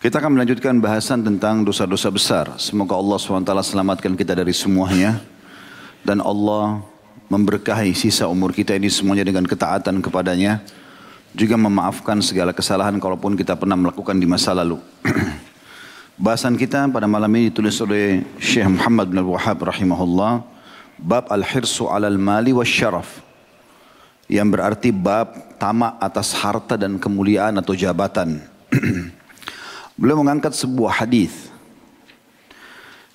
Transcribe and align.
Kita 0.00 0.16
akan 0.16 0.32
melanjutkan 0.32 0.80
bahasan 0.80 1.20
tentang 1.20 1.60
dosa-dosa 1.60 2.08
besar. 2.08 2.56
Semoga 2.56 2.96
Allah 2.96 3.20
SWT 3.20 3.52
selamatkan 3.68 4.16
kita 4.16 4.32
dari 4.32 4.56
semuanya. 4.56 5.20
Dan 6.00 6.24
Allah 6.24 6.80
memberkahi 7.28 7.92
sisa 7.92 8.24
umur 8.24 8.56
kita 8.56 8.72
ini 8.72 8.88
semuanya 8.88 9.28
dengan 9.28 9.44
ketaatan 9.44 10.00
kepadanya. 10.00 10.64
Juga 11.36 11.60
memaafkan 11.60 12.16
segala 12.24 12.56
kesalahan 12.56 12.96
kalaupun 12.96 13.36
kita 13.36 13.52
pernah 13.60 13.76
melakukan 13.76 14.16
di 14.16 14.24
masa 14.24 14.56
lalu. 14.56 14.80
Bahasan 16.24 16.56
kita 16.56 16.88
pada 16.88 17.04
malam 17.04 17.28
ini 17.36 17.52
ditulis 17.52 17.76
oleh 17.84 18.24
Syekh 18.40 18.72
Muhammad 18.72 19.12
bin 19.12 19.20
Al-Wahhab 19.20 19.68
rahimahullah. 19.68 20.40
Bab 20.96 21.28
Al-Hirsu 21.28 21.92
alal 21.92 22.16
mali 22.16 22.56
wa 22.56 22.64
syaraf. 22.64 23.20
Yang 24.32 24.48
berarti 24.48 24.96
bab 24.96 25.60
tamak 25.60 26.00
atas 26.00 26.32
harta 26.40 26.80
dan 26.80 26.96
kemuliaan 26.96 27.60
atau 27.60 27.76
jabatan. 27.76 28.40
Beliau 30.00 30.24
mengangkat 30.24 30.56
sebuah 30.56 31.04
hadis 31.04 31.52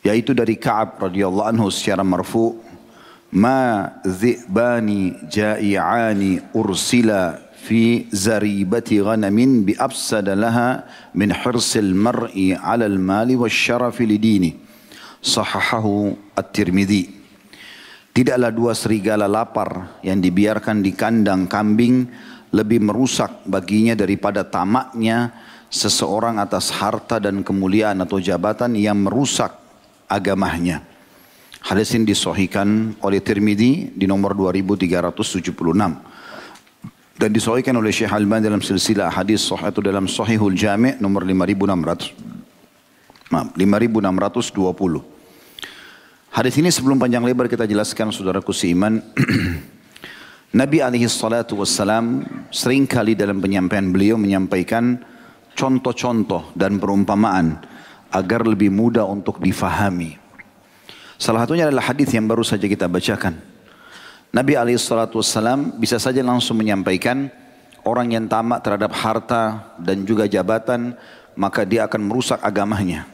yaitu 0.05 0.38
dari 0.38 0.53
Ka'ab 0.53 1.02
radhiyallahu 1.02 1.49
anhu 1.49 1.73
secara 1.73 2.05
marfu 2.05 2.62
ma 3.34 3.89
dhi'bani 4.05 5.26
ja'i'ani 5.26 6.53
ursila 6.53 7.41
fi 7.57 8.05
zaribati 8.13 9.02
ghanamin 9.02 9.66
bi 9.66 9.73
afsada 9.73 10.38
laha 10.38 10.85
min 11.17 11.34
hirsil 11.34 11.98
mar'i 11.98 12.53
'ala 12.53 12.85
al-mali 12.85 13.34
wasyarafi 13.34 14.05
lidini 14.05 14.54
sahahahu 15.26 16.13
at-Tirmidzi 16.38 17.26
Tidaklah 18.15 18.48
dua 18.48 18.71
serigala 18.71 19.27
lapar 19.27 19.99
yang 19.99 20.23
dibiarkan 20.23 20.79
di 20.79 20.95
kandang 20.95 21.52
kambing 21.52 22.07
lebih 22.55 22.79
merusak 22.79 23.43
baginya 23.43 23.91
daripada 23.91 24.48
tamaknya 24.48 25.35
seseorang 25.75 26.39
atas 26.39 26.71
harta 26.71 27.20
dan 27.20 27.43
kemuliaan 27.43 27.99
atau 27.99 28.23
jabatan 28.23 28.79
yang 28.79 28.95
merusak 28.95 29.52
agamanya. 30.07 30.79
Hadis 31.59 31.91
ini 31.99 32.07
disohikan 32.07 32.95
oleh 33.04 33.20
Tirmidzi 33.20 33.91
di 33.91 34.07
nomor 34.07 34.32
2376 34.32 37.20
dan 37.20 37.29
disohikan 37.34 37.76
oleh 37.76 37.91
Syekh 37.91 38.15
Albani 38.15 38.48
dalam 38.48 38.63
silsilah 38.63 39.12
hadis 39.12 39.43
sahih 39.43 39.73
itu 39.73 39.82
dalam 39.84 40.07
Sahihul 40.07 40.55
Jami' 40.55 40.95
nomor 41.01 41.26
5600 41.27 43.34
maaf 43.34 43.49
5620 43.57 45.15
Hadis 46.35 46.60
ini 46.60 46.67
sebelum 46.67 46.99
panjang 46.99 47.23
lebar 47.23 47.48
kita 47.48 47.63
jelaskan 47.63 48.12
saudaraku 48.12 48.51
seiman. 48.51 48.99
Nabi 50.60 50.84
alaihi 50.84 51.07
salatu 51.07 51.63
wassalam 51.63 52.27
sering 52.51 52.84
kali 52.84 53.15
dalam 53.15 53.39
penyampaian 53.39 53.87
beliau 53.87 54.20
menyampaikan 54.20 54.99
contoh-contoh 55.55 56.53
dan 56.53 56.77
perumpamaan 56.77 57.63
agar 58.11 58.45
lebih 58.45 58.70
mudah 58.70 59.07
untuk 59.07 59.39
difahami. 59.39 60.20
Salah 61.15 61.48
satunya 61.48 61.71
adalah 61.71 61.95
hadis 61.95 62.11
yang 62.11 62.27
baru 62.27 62.43
saja 62.43 62.67
kita 62.67 62.91
bacakan. 62.91 63.39
Nabi 64.35 64.59
SAW 64.75 65.79
bisa 65.79 65.95
saja 65.95 66.19
langsung 66.19 66.59
menyampaikan 66.59 67.31
orang 67.88 68.11
yang 68.11 68.28
tamak 68.28 68.59
terhadap 68.59 68.91
harta 68.91 69.72
dan 69.79 70.03
juga 70.03 70.28
jabatan 70.28 70.91
maka 71.39 71.63
dia 71.63 71.88
akan 71.88 72.01
merusak 72.03 72.44
agamanya. 72.44 73.07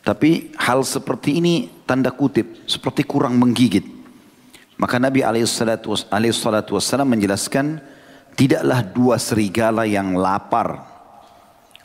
Tapi 0.00 0.56
hal 0.56 0.80
seperti 0.88 1.36
ini 1.36 1.68
tanda 1.84 2.08
kutip 2.08 2.64
seperti 2.64 3.04
kurang 3.04 3.36
menggigit. 3.36 3.84
Maka 4.80 4.96
Nabi 4.96 5.20
SAW 5.20 7.04
menjelaskan 7.04 7.82
tidaklah 8.32 8.80
dua 8.80 9.20
serigala 9.20 9.84
yang 9.84 10.16
lapar 10.16 10.97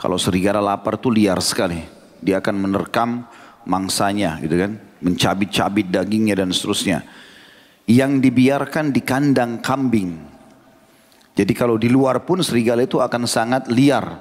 kalau 0.04 0.20
serigala 0.20 0.60
lapar 0.60 1.00
tuh 1.00 1.16
liar 1.16 1.40
sekali. 1.40 1.80
Dia 2.20 2.44
akan 2.44 2.68
menerkam 2.68 3.24
mangsanya 3.64 4.36
gitu 4.44 4.60
kan. 4.60 4.76
Mencabit-cabit 5.00 5.88
dagingnya 5.88 6.44
dan 6.44 6.52
seterusnya. 6.52 7.08
Yang 7.88 8.28
dibiarkan 8.28 8.92
di 8.92 9.00
kandang 9.00 9.64
kambing. 9.64 10.20
Jadi 11.40 11.54
kalau 11.56 11.80
di 11.80 11.88
luar 11.88 12.28
pun 12.28 12.44
serigala 12.44 12.84
itu 12.84 13.00
akan 13.00 13.24
sangat 13.24 13.72
liar. 13.72 14.20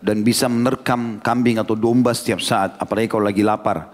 Dan 0.00 0.24
bisa 0.24 0.48
menerkam 0.48 1.20
kambing 1.20 1.60
atau 1.60 1.76
domba 1.76 2.16
setiap 2.16 2.40
saat. 2.40 2.80
Apalagi 2.80 3.12
kalau 3.12 3.28
lagi 3.28 3.44
lapar. 3.44 3.92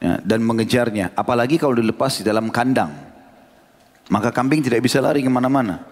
Ya, 0.00 0.16
dan 0.24 0.40
mengejarnya. 0.40 1.12
Apalagi 1.12 1.60
kalau 1.60 1.76
dilepas 1.76 2.16
di 2.16 2.24
dalam 2.24 2.48
kandang. 2.48 2.88
Maka 4.08 4.32
kambing 4.32 4.64
tidak 4.64 4.80
bisa 4.80 5.04
lari 5.04 5.20
ke 5.20 5.28
mana-mana. 5.28 5.84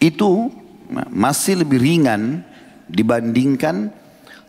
Itu 0.00 0.48
masih 1.12 1.68
lebih 1.68 1.84
ringan 1.84 2.47
dibandingkan 2.88 3.92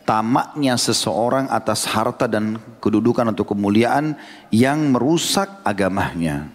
tamaknya 0.08 0.74
seseorang 0.74 1.46
atas 1.52 1.86
harta 1.86 2.26
dan 2.26 2.58
kedudukan 2.82 3.30
atau 3.30 3.46
kemuliaan 3.46 4.18
yang 4.50 4.90
merusak 4.90 5.62
agamanya. 5.62 6.50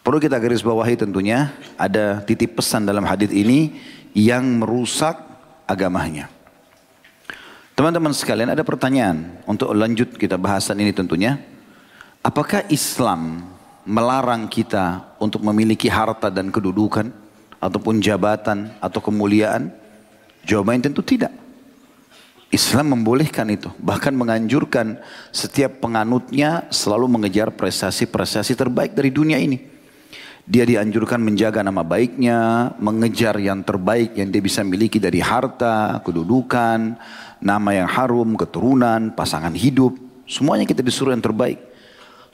Perlu 0.00 0.16
kita 0.16 0.40
garis 0.40 0.64
bawahi 0.64 0.96
tentunya 0.96 1.52
ada 1.76 2.24
titip 2.24 2.56
pesan 2.56 2.88
dalam 2.88 3.04
hadis 3.04 3.28
ini 3.28 3.76
yang 4.16 4.42
merusak 4.64 5.20
agamanya. 5.68 6.32
Teman-teman 7.76 8.12
sekalian 8.12 8.52
ada 8.52 8.64
pertanyaan 8.64 9.40
untuk 9.44 9.72
lanjut 9.76 10.16
kita 10.16 10.40
bahasan 10.40 10.80
ini 10.80 10.92
tentunya. 10.92 11.40
Apakah 12.20 12.68
Islam 12.68 13.44
melarang 13.88 14.48
kita 14.48 15.16
untuk 15.16 15.40
memiliki 15.40 15.88
harta 15.88 16.28
dan 16.28 16.52
kedudukan 16.52 17.08
ataupun 17.56 18.00
jabatan 18.04 18.72
atau 18.80 19.00
kemuliaan? 19.00 19.79
Jawabannya 20.44 20.92
tentu 20.92 21.02
tidak. 21.04 21.32
Islam 22.50 22.98
membolehkan 22.98 23.46
itu, 23.46 23.70
bahkan 23.78 24.10
menganjurkan 24.10 24.98
setiap 25.30 25.78
penganutnya 25.78 26.66
selalu 26.74 27.06
mengejar 27.06 27.54
prestasi-prestasi 27.54 28.58
terbaik 28.58 28.90
dari 28.90 29.14
dunia 29.14 29.38
ini. 29.38 29.70
Dia 30.50 30.66
dianjurkan 30.66 31.22
menjaga 31.22 31.62
nama 31.62 31.86
baiknya, 31.86 32.74
mengejar 32.82 33.38
yang 33.38 33.62
terbaik 33.62 34.18
yang 34.18 34.34
dia 34.34 34.42
bisa 34.42 34.66
miliki 34.66 34.98
dari 34.98 35.22
harta, 35.22 36.02
kedudukan, 36.02 36.98
nama 37.38 37.70
yang 37.70 37.86
harum, 37.86 38.34
keturunan, 38.34 39.14
pasangan 39.14 39.54
hidup. 39.54 39.94
Semuanya 40.26 40.66
kita 40.66 40.82
disuruh 40.82 41.14
yang 41.14 41.22
terbaik. 41.22 41.70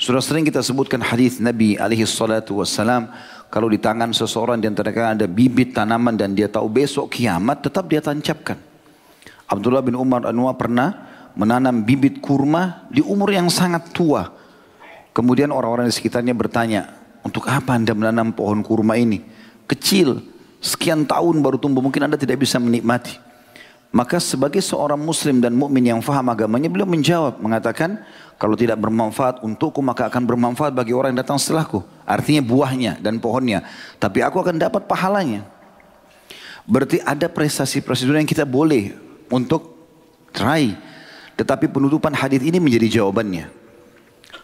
Sudah 0.00 0.25
sering 0.25 0.49
kita 0.49 0.65
sebutkan 0.65 1.00
hadis 1.00 1.44
Nabi 1.44 1.77
alaihi 1.77 2.09
salatu 2.09 2.65
wassalam 2.65 3.12
kalau 3.46 3.70
di 3.70 3.78
tangan 3.78 4.10
seseorang 4.10 4.58
di 4.58 4.66
antara 4.66 4.90
ada 4.92 5.26
bibit 5.30 5.72
tanaman 5.72 6.18
dan 6.18 6.34
dia 6.34 6.50
tahu 6.50 6.66
besok 6.66 7.14
kiamat, 7.14 7.62
tetap 7.62 7.86
dia 7.86 8.02
tancapkan. 8.02 8.58
Abdullah 9.46 9.82
bin 9.82 9.94
Umar 9.94 10.26
Anwar 10.26 10.58
pernah 10.58 11.06
menanam 11.38 11.86
bibit 11.86 12.18
kurma 12.18 12.88
di 12.90 13.04
umur 13.04 13.30
yang 13.30 13.46
sangat 13.46 13.94
tua. 13.94 14.26
Kemudian 15.14 15.54
orang-orang 15.54 15.88
di 15.88 15.94
sekitarnya 15.94 16.34
bertanya, 16.34 16.92
untuk 17.22 17.46
apa 17.46 17.74
anda 17.74 17.94
menanam 17.94 18.34
pohon 18.34 18.60
kurma 18.60 18.98
ini? 18.98 19.22
Kecil, 19.66 20.20
sekian 20.60 21.06
tahun 21.06 21.40
baru 21.40 21.56
tumbuh, 21.56 21.80
mungkin 21.80 22.06
anda 22.06 22.18
tidak 22.18 22.42
bisa 22.42 22.58
menikmati. 22.60 23.25
Maka 23.94 24.20
sebagai 24.20 24.60
seorang 24.60 24.98
muslim 24.98 25.41
dan 25.41 25.54
mukmin 25.54 25.86
yang 25.86 26.02
faham 26.02 26.26
agamanya, 26.28 26.69
beliau 26.69 26.84
menjawab, 26.84 27.38
mengatakan, 27.41 28.02
kalau 28.36 28.52
tidak 28.52 28.76
bermanfaat 28.76 29.41
untukku 29.41 29.80
maka 29.80 30.12
akan 30.12 30.28
bermanfaat 30.28 30.76
bagi 30.76 30.92
orang 30.92 31.16
yang 31.16 31.24
datang 31.24 31.41
setelahku. 31.41 31.80
Artinya 32.04 32.44
buahnya 32.44 32.92
dan 33.00 33.16
pohonnya. 33.16 33.64
Tapi 33.96 34.20
aku 34.20 34.44
akan 34.44 34.60
dapat 34.60 34.84
pahalanya. 34.84 35.48
Berarti 36.69 37.00
ada 37.00 37.30
prestasi-prestasi 37.32 38.12
yang 38.12 38.28
kita 38.28 38.44
boleh 38.44 38.92
untuk 39.32 39.72
try. 40.34 40.76
Tetapi 41.38 41.72
penutupan 41.72 42.12
hadis 42.12 42.44
ini 42.44 42.60
menjadi 42.60 43.00
jawabannya. 43.00 43.48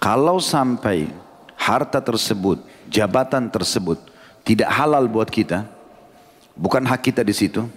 Kalau 0.01 0.41
sampai 0.41 1.13
harta 1.59 2.01
tersebut, 2.01 2.65
jabatan 2.89 3.53
tersebut 3.53 4.01
tidak 4.43 4.73
halal 4.73 5.05
buat 5.07 5.29
kita, 5.29 5.69
bukan 6.57 6.83
hak 6.89 7.13
kita 7.13 7.23
di 7.23 7.35
situ, 7.37 7.69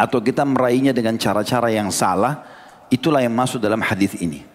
atau 0.00 0.16
kita 0.24 0.48
meraihnya 0.48 0.96
dengan 0.96 1.20
cara-cara 1.20 1.68
yang 1.68 1.92
salah, 1.92 2.40
itulah 2.88 3.20
yang 3.20 3.36
masuk 3.36 3.60
dalam 3.60 3.84
hadis 3.84 4.16
ini. 4.16 4.48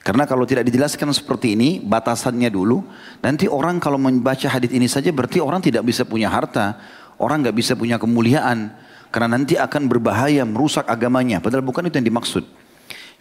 Karena 0.00 0.24
kalau 0.24 0.48
tidak 0.48 0.64
dijelaskan 0.68 1.12
seperti 1.12 1.56
ini, 1.56 1.80
batasannya 1.84 2.48
dulu, 2.48 2.80
nanti 3.20 3.44
orang 3.44 3.76
kalau 3.76 4.00
membaca 4.00 4.48
hadis 4.48 4.72
ini 4.72 4.88
saja 4.88 5.12
berarti 5.12 5.40
orang 5.40 5.60
tidak 5.60 5.84
bisa 5.84 6.04
punya 6.04 6.32
harta, 6.32 6.80
orang 7.20 7.44
nggak 7.44 7.56
bisa 7.56 7.72
punya 7.76 8.00
kemuliaan, 8.00 8.72
karena 9.12 9.36
nanti 9.36 9.56
akan 9.56 9.88
berbahaya 9.88 10.44
merusak 10.48 10.88
agamanya. 10.88 11.40
Padahal 11.44 11.64
bukan 11.64 11.88
itu 11.88 12.00
yang 12.00 12.08
dimaksud. 12.08 12.44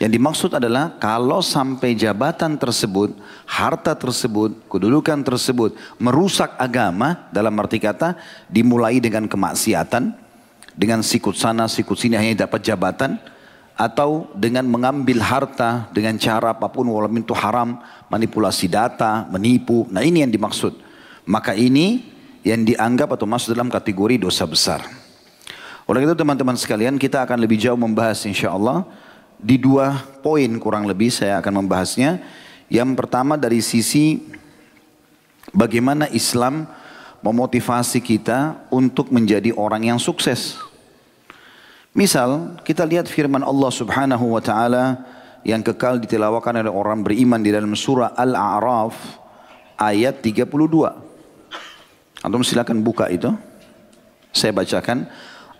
Yang 0.02 0.12
dimaksud 0.20 0.52
adalah 0.58 1.00
kalau 1.00 1.40
sampai 1.40 1.96
jabatan 1.96 2.60
tersebut, 2.60 3.16
harta 3.48 3.96
tersebut, 3.96 4.68
kedudukan 4.68 5.24
tersebut 5.24 5.78
merusak 6.02 6.52
agama 6.60 7.32
dalam 7.32 7.54
arti 7.62 7.80
kata 7.80 8.18
dimulai 8.52 9.00
dengan 9.00 9.30
kemaksiatan, 9.30 10.23
dengan 10.74 11.06
sikut 11.06 11.38
sana, 11.38 11.70
sikut 11.70 11.98
sini 11.98 12.18
hanya 12.18 12.46
dapat 12.46 12.66
jabatan, 12.66 13.18
atau 13.74 14.30
dengan 14.38 14.66
mengambil 14.70 15.18
harta 15.22 15.90
dengan 15.90 16.14
cara 16.22 16.54
apa 16.54 16.70
pun 16.70 16.86
walaupun 16.86 17.26
itu 17.26 17.34
haram, 17.34 17.82
manipulasi 18.10 18.70
data, 18.70 19.26
menipu. 19.34 19.90
Nah 19.90 20.06
ini 20.06 20.22
yang 20.22 20.30
dimaksud. 20.30 20.78
Maka 21.26 21.58
ini 21.58 22.06
yang 22.46 22.62
dianggap 22.68 23.16
atau 23.18 23.26
masuk 23.26 23.56
dalam 23.56 23.72
kategori 23.72 24.22
dosa 24.22 24.46
besar. 24.46 24.86
Oleh 25.90 26.06
itu 26.06 26.14
teman-teman 26.16 26.56
sekalian 26.56 26.96
kita 27.02 27.26
akan 27.26 27.40
lebih 27.42 27.60
jauh 27.60 27.80
membahas 27.80 28.24
insya 28.30 28.54
Allah 28.54 28.88
di 29.36 29.60
dua 29.60 30.00
poin 30.24 30.48
kurang 30.62 30.88
lebih 30.88 31.12
saya 31.12 31.42
akan 31.42 31.66
membahasnya. 31.66 32.22
Yang 32.72 32.90
pertama 32.96 33.36
dari 33.36 33.60
sisi 33.60 34.22
bagaimana 35.52 36.08
Islam 36.14 36.70
memotivasi 37.24 38.04
kita 38.04 38.68
untuk 38.68 39.10
menjadi 39.10 39.56
orang 39.56 39.96
yang 39.96 40.00
sukses. 40.00 40.60
Misal 41.96 42.60
kita 42.68 42.84
lihat 42.84 43.08
firman 43.08 43.42
Allah 43.42 43.72
subhanahu 43.72 44.36
wa 44.36 44.42
ta'ala 44.44 45.00
yang 45.48 45.64
kekal 45.64 46.04
ditelawakan 46.04 46.60
oleh 46.60 46.74
orang 46.74 47.00
beriman 47.00 47.40
di 47.40 47.56
dalam 47.56 47.72
surah 47.74 48.12
Al-A'raf 48.18 48.96
ayat 49.80 50.20
32. 50.20 50.44
Antum 52.24 52.44
silakan 52.44 52.84
buka 52.84 53.08
itu. 53.08 53.32
Saya 54.36 54.52
bacakan. 54.52 55.08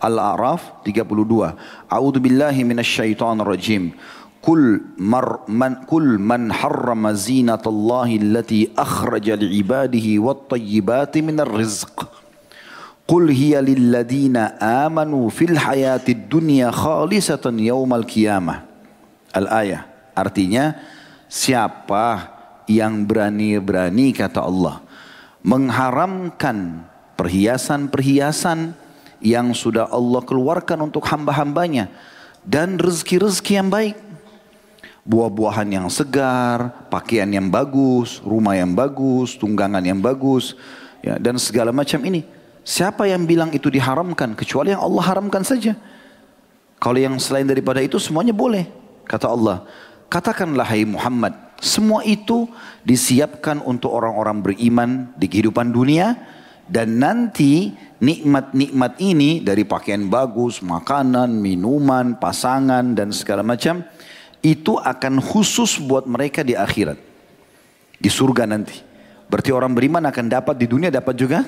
Al-A'raf 0.04 0.84
32. 0.84 1.08
A'udzu 1.88 2.20
billahi. 2.20 2.60
Kul 4.44 4.92
mar 5.00 5.48
man 5.48 5.88
kul 5.88 6.20
man 6.20 6.52
harrama 6.52 7.16
zinatallahi 7.16 8.20
allati 8.20 8.68
akhraja 8.76 9.40
li'ibadihi 9.40 10.20
wat-tayyibati 10.20 11.24
minar 11.24 11.48
rizq. 11.48 12.04
Qul 13.08 13.32
hiya 13.32 13.64
lilladina 13.64 14.60
amanu 14.60 15.32
fil 15.32 15.56
hayatid 15.56 16.28
dunya 16.28 16.76
khalisatan 16.76 17.56
yaumal 17.56 18.04
qiyamah. 18.04 18.68
Al-ayah. 19.32 19.88
Artinya 20.12 20.76
siapa 21.32 22.36
yang 22.68 23.08
berani-berani 23.08 24.12
kata 24.12 24.44
Allah 24.44 24.84
mengharamkan 25.44 26.88
perhiasan-perhiasan 27.16 28.76
yang 29.24 29.56
sudah 29.56 29.88
Allah 29.88 30.20
keluarkan 30.24 30.84
untuk 30.84 31.08
hamba-hambanya 31.08 31.88
dan 32.44 32.76
rezeki-rezeki 32.76 33.54
yang 33.56 33.72
baik. 33.72 34.13
Buah-buahan 35.04 35.68
yang 35.68 35.88
segar, 35.92 36.88
pakaian 36.88 37.28
yang 37.28 37.52
bagus, 37.52 38.24
rumah 38.24 38.56
yang 38.56 38.72
bagus, 38.72 39.36
tunggangan 39.36 39.84
yang 39.84 40.00
bagus, 40.00 40.56
ya, 41.04 41.20
dan 41.20 41.36
segala 41.36 41.76
macam 41.76 42.00
ini. 42.08 42.24
Siapa 42.64 43.04
yang 43.12 43.28
bilang 43.28 43.52
itu 43.52 43.68
diharamkan? 43.68 44.32
Kecuali 44.40 44.72
yang 44.72 44.80
Allah 44.80 45.04
haramkan 45.04 45.44
saja. 45.44 45.76
Kalau 46.80 46.96
yang 46.96 47.20
selain 47.20 47.44
daripada 47.44 47.84
itu 47.84 48.00
semuanya 48.00 48.32
boleh. 48.32 48.68
Kata 49.04 49.28
Allah, 49.28 49.68
katakanlah 50.08 50.64
hai 50.72 50.88
Muhammad, 50.88 51.36
semua 51.60 52.04
itu 52.08 52.48
disiapkan 52.88 53.60
untuk 53.64 53.92
orang-orang 53.92 54.40
beriman 54.40 55.12
di 55.20 55.28
kehidupan 55.28 55.76
dunia 55.76 56.16
dan 56.68 57.00
nanti 57.00 57.76
nikmat-nikmat 58.00 59.00
ini 59.04 59.44
dari 59.44 59.68
pakaian 59.68 60.08
bagus, 60.08 60.64
makanan, 60.64 61.36
minuman, 61.36 62.16
pasangan 62.20 62.96
dan 62.96 63.12
segala 63.12 63.44
macam 63.44 63.84
itu 64.44 64.76
akan 64.76 65.24
khusus 65.24 65.80
buat 65.80 66.04
mereka 66.04 66.44
di 66.44 66.54
akhirat. 66.54 67.00
Di 67.96 68.12
surga 68.12 68.44
nanti. 68.44 68.76
Berarti 69.32 69.50
orang 69.56 69.72
beriman 69.72 70.04
akan 70.04 70.26
dapat 70.28 70.60
di 70.60 70.68
dunia 70.68 70.92
dapat 70.92 71.16
juga 71.16 71.48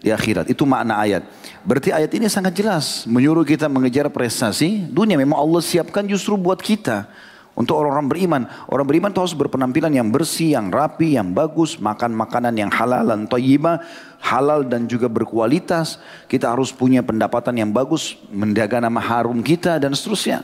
di 0.00 0.08
akhirat. 0.08 0.48
Itu 0.48 0.64
makna 0.64 1.04
ayat. 1.04 1.28
Berarti 1.62 1.92
ayat 1.92 2.08
ini 2.16 2.26
sangat 2.32 2.56
jelas 2.56 3.04
menyuruh 3.04 3.44
kita 3.44 3.68
mengejar 3.68 4.08
prestasi. 4.08 4.88
Dunia 4.88 5.20
memang 5.20 5.36
Allah 5.36 5.60
siapkan 5.60 6.08
justru 6.08 6.40
buat 6.40 6.58
kita. 6.58 7.06
Untuk 7.54 7.78
orang-orang 7.78 8.08
beriman. 8.10 8.42
Orang 8.66 8.82
beriman 8.82 9.14
itu 9.14 9.22
harus 9.22 9.36
berpenampilan 9.36 9.94
yang 9.94 10.10
bersih, 10.10 10.58
yang 10.58 10.74
rapi, 10.74 11.14
yang 11.14 11.30
bagus. 11.30 11.78
Makan 11.78 12.10
makanan 12.10 12.58
yang 12.58 12.66
halal 12.72 13.06
dan 13.06 13.30
tayyibah. 13.30 13.78
Halal 14.18 14.66
dan 14.66 14.90
juga 14.90 15.06
berkualitas. 15.06 16.02
Kita 16.26 16.50
harus 16.50 16.74
punya 16.74 17.06
pendapatan 17.06 17.54
yang 17.54 17.70
bagus. 17.70 18.18
Menjaga 18.34 18.82
nama 18.82 18.98
harum 18.98 19.38
kita 19.38 19.78
dan 19.78 19.94
seterusnya. 19.94 20.42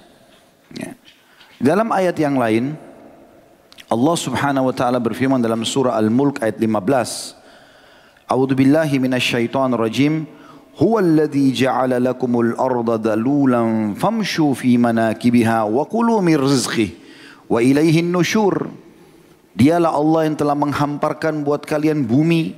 Ya. 0.71 0.95
Dalam 1.61 1.93
ayat 1.93 2.17
yang 2.17 2.41
lain, 2.41 2.73
Allah 3.93 4.17
Subhanahu 4.17 4.73
wa 4.73 4.75
taala 4.75 4.97
berfirman 4.97 5.37
dalam 5.45 5.61
surah 5.61 5.93
Al-Mulk 5.93 6.41
ayat 6.41 6.57
15. 6.57 7.37
A'udzu 8.33 8.57
billahi 8.57 8.97
minasyaitonir 8.97 9.77
rajim. 9.77 10.25
Huwallazi 10.81 11.53
ja'ala 11.53 12.01
lakumul 12.01 12.57
arda 12.57 13.13
dalulan 13.13 13.93
famshu 13.93 14.57
fi 14.57 14.81
manakibiha 14.81 15.69
wa 15.69 15.85
kulu 15.85 16.25
min 16.25 16.41
rizqih 16.41 16.97
wa 17.45 17.61
ilaihin 17.61 18.09
nusyur. 18.09 18.73
Dialah 19.53 19.93
Allah 19.93 20.33
yang 20.33 20.41
telah 20.41 20.57
menghamparkan 20.57 21.45
buat 21.45 21.69
kalian 21.69 22.09
bumi. 22.09 22.57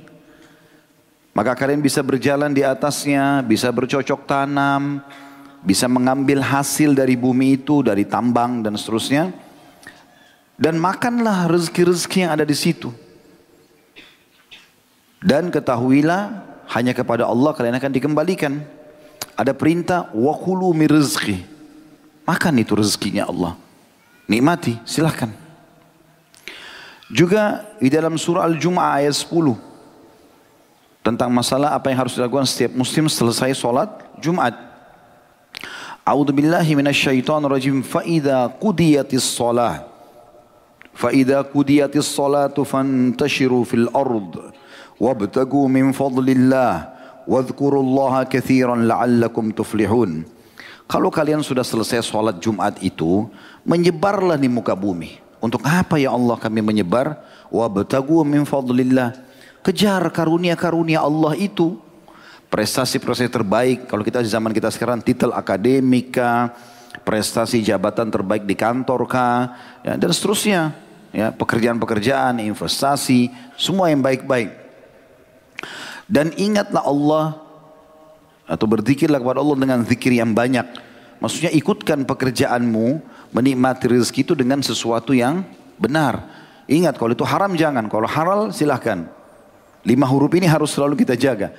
Maka 1.35 1.59
kalian 1.59 1.83
bisa 1.83 1.99
berjalan 1.99 2.55
di 2.55 2.63
atasnya, 2.63 3.43
bisa 3.43 3.67
bercocok 3.67 4.23
tanam, 4.23 5.03
bisa 5.63 5.87
mengambil 5.87 6.43
hasil 6.43 6.91
dari 6.91 7.15
bumi 7.15 7.63
itu, 7.63 7.79
dari 7.81 8.03
tambang 8.03 8.59
dan 8.59 8.75
seterusnya. 8.75 9.31
Dan 10.59 10.77
makanlah 10.77 11.49
rezeki-rezeki 11.49 12.27
yang 12.27 12.31
ada 12.35 12.45
di 12.45 12.53
situ. 12.53 12.93
Dan 15.23 15.49
ketahuilah 15.49 16.43
hanya 16.75 16.91
kepada 16.91 17.25
Allah 17.25 17.55
kalian 17.55 17.79
akan 17.79 17.91
dikembalikan. 17.95 18.59
Ada 19.33 19.55
perintah 19.55 20.11
wakulu 20.13 20.75
mi 20.75 20.85
rezeki. 20.85 21.41
Makan 22.27 22.53
itu 22.59 22.75
rezekinya 22.75 23.27
Allah. 23.27 23.57
Nikmati, 24.29 24.77
silahkan. 24.87 25.31
Juga 27.11 27.67
di 27.79 27.91
dalam 27.91 28.15
surah 28.15 28.47
Al-Jum'ah 28.47 29.03
ayat 29.03 29.15
10. 29.15 29.57
Tentang 31.03 31.29
masalah 31.29 31.75
apa 31.75 31.91
yang 31.91 32.07
harus 32.07 32.15
dilakukan 32.15 32.47
setiap 32.47 32.71
muslim 32.79 33.11
selesai 33.11 33.51
sholat 33.59 33.89
Jumat. 34.23 34.72
A'udhu 36.03 36.35
billahi 36.35 36.75
minasyaitan 36.75 37.47
rajim. 37.47 37.79
Fa'idha 37.79 38.51
kudiyatis 38.59 39.23
sholat. 39.23 39.87
Fa'idha 40.91 41.39
kudiyatis 41.47 42.11
sholatu 42.11 42.67
fantashiru 42.67 43.63
fil 43.63 43.87
ard. 43.95 44.51
Wabtagu 44.99 45.63
min 45.71 45.95
fadlillah. 45.95 46.91
Wadhkurullaha 47.23 48.27
kathiran 48.27 48.83
la'allakum 48.83 49.55
tuflihun. 49.55 50.27
Kalau 50.91 51.07
kalian 51.07 51.39
sudah 51.39 51.63
selesai 51.63 52.03
sholat 52.03 52.35
Jumat 52.43 52.75
itu, 52.83 53.31
menyebarlah 53.63 54.35
di 54.35 54.51
muka 54.51 54.75
bumi. 54.75 55.23
Untuk 55.39 55.63
apa 55.63 55.95
ya 55.95 56.11
Allah 56.11 56.35
kami 56.35 56.59
menyebar? 56.59 57.15
Wabtagu 57.47 58.27
min 58.27 58.43
fadlillah. 58.43 59.15
Kejar 59.63 60.03
karunia-karunia 60.11 60.99
Allah 60.99 61.31
itu. 61.39 61.79
Prestasi-prestasi 62.53 63.33
terbaik. 63.33 63.89
Kalau 63.89 64.05
kita 64.05 64.21
di 64.21 64.29
zaman 64.29 64.53
kita 64.53 64.69
sekarang 64.69 65.01
titel 65.01 65.33
akademika, 65.33 66.53
prestasi 67.01 67.65
jabatan 67.65 68.13
terbaik 68.13 68.45
di 68.45 68.53
kantor 68.53 69.09
kah, 69.09 69.57
ya, 69.81 69.97
dan 69.97 70.13
seterusnya. 70.13 70.77
Ya, 71.09 71.33
pekerjaan-pekerjaan, 71.33 72.41
investasi, 72.41 73.33
semua 73.57 73.89
yang 73.89 74.05
baik-baik. 74.05 74.53
Dan 76.05 76.29
ingatlah 76.37 76.85
Allah 76.85 77.25
atau 78.45 78.65
berzikirlah 78.69 79.17
kepada 79.17 79.41
Allah 79.41 79.57
dengan 79.57 79.79
zikir 79.85 80.13
yang 80.13 80.33
banyak. 80.33 80.65
Maksudnya 81.21 81.49
ikutkan 81.57 82.05
pekerjaanmu 82.05 83.01
menikmati 83.33 83.97
rezeki 83.97 84.29
itu 84.29 84.33
dengan 84.37 84.61
sesuatu 84.61 85.13
yang 85.13 85.41
benar. 85.81 86.21
Ingat 86.69 87.01
kalau 87.01 87.17
itu 87.17 87.25
haram 87.25 87.57
jangan, 87.57 87.89
kalau 87.89 88.05
halal 88.05 88.53
silahkan. 88.53 89.09
Lima 89.83 90.07
huruf 90.07 90.31
ini 90.37 90.47
harus 90.47 90.71
selalu 90.71 91.01
kita 91.01 91.17
jaga. 91.17 91.51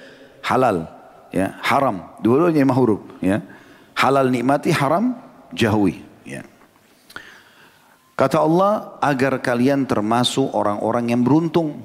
Halal, 0.45 0.85
ya, 1.33 1.57
haram, 1.65 2.13
dua-duanya 2.21 2.61
lima 2.61 2.77
huruf, 2.77 3.01
ya. 3.25 3.41
Halal 3.97 4.29
nikmati, 4.29 4.69
haram 4.69 5.17
jauhi, 5.57 6.05
ya. 6.29 6.45
Kata 8.15 8.45
Allah 8.45 8.95
agar 9.03 9.43
kalian 9.43 9.89
termasuk 9.89 10.53
orang-orang 10.55 11.11
yang 11.11 11.25
beruntung. 11.25 11.83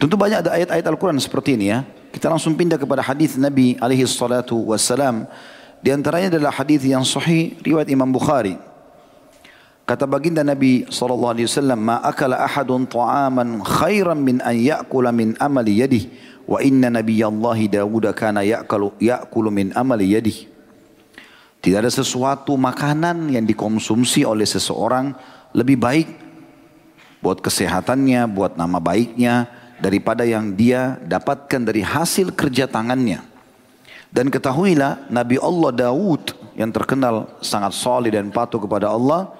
Tentu 0.00 0.16
banyak 0.16 0.40
ada 0.40 0.56
ayat-ayat 0.56 0.86
Al-Quran 0.88 1.20
seperti 1.20 1.60
ini 1.60 1.68
ya. 1.68 1.84
Kita 2.08 2.32
langsung 2.32 2.56
pindah 2.56 2.80
kepada 2.80 3.04
hadis 3.04 3.36
Nabi 3.36 3.76
alaihi 3.76 4.08
salatu 4.08 4.56
wassalam. 4.72 5.28
Di 5.84 5.92
antaranya 5.92 6.32
adalah 6.32 6.56
hadis 6.56 6.80
yang 6.88 7.04
sahih 7.04 7.60
riwayat 7.60 7.92
Imam 7.92 8.08
Bukhari. 8.08 8.56
Kata 9.90 10.06
baginda 10.06 10.46
Nabi 10.46 10.86
sallallahu 10.86 11.34
alaihi 11.34 11.50
wasallam, 11.50 11.82
"Ma 11.82 11.98
akala 11.98 12.38
ahadun 12.38 12.86
ta'aman 12.86 13.58
khairan 13.58 14.22
min 14.22 14.38
an 14.38 14.54
ya'kula 14.54 15.10
min 15.10 15.34
amali 15.42 15.82
yadihi 15.82 16.06
wa 16.46 16.62
inna 16.62 16.94
nabiyallahi 16.94 17.66
Dawud 17.66 18.06
kana 18.14 18.46
ya'kulu 18.46 18.94
ya'kulu 19.02 19.50
min 19.50 19.74
amali 19.74 20.14
yadihi." 20.14 20.46
Tidak 21.58 21.74
ada 21.82 21.90
sesuatu 21.90 22.54
makanan 22.54 23.34
yang 23.34 23.42
dikonsumsi 23.42 24.22
oleh 24.22 24.46
seseorang 24.46 25.10
lebih 25.58 25.82
baik 25.82 26.06
buat 27.18 27.42
kesehatannya, 27.42 28.30
buat 28.30 28.54
nama 28.54 28.78
baiknya, 28.78 29.50
daripada 29.82 30.22
yang 30.22 30.54
dia 30.54 31.02
dapatkan 31.02 31.66
dari 31.66 31.82
hasil 31.82 32.30
kerja 32.38 32.70
tangannya. 32.70 33.26
Dan 34.14 34.30
ketahuilah 34.30 35.10
Nabi 35.10 35.34
Allah 35.42 35.90
Daud 35.90 36.30
yang 36.54 36.70
terkenal 36.70 37.42
sangat 37.42 37.74
solid 37.74 38.14
dan 38.14 38.30
patuh 38.30 38.62
kepada 38.62 38.86
Allah, 38.86 39.39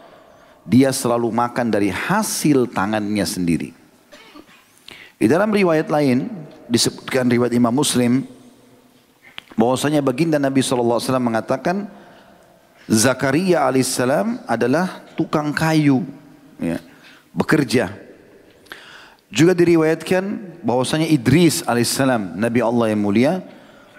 dia 0.65 0.93
selalu 0.93 1.33
makan 1.33 1.73
dari 1.73 1.89
hasil 1.89 2.71
tangannya 2.71 3.25
sendiri. 3.25 3.71
Di 5.21 5.29
dalam 5.29 5.53
riwayat 5.53 5.93
lain 5.93 6.33
disebutkan 6.65 7.29
riwayat 7.29 7.53
Imam 7.53 7.73
Muslim 7.77 8.25
bahwasanya 9.53 10.01
baginda 10.01 10.41
Nabi 10.41 10.65
SAW 10.65 10.97
mengatakan 11.21 11.85
Zakaria 12.91 13.69
alaihissalam 13.69 14.43
adalah 14.51 15.05
tukang 15.15 15.55
kayu, 15.55 16.03
ya, 16.59 16.83
bekerja. 17.31 17.95
Juga 19.31 19.55
diriwayatkan 19.55 20.59
bahwasanya 20.67 21.07
Idris 21.07 21.63
alaihissalam, 21.63 22.35
Nabi 22.35 22.59
Allah 22.65 22.91
yang 22.91 22.99
mulia, 22.99 23.33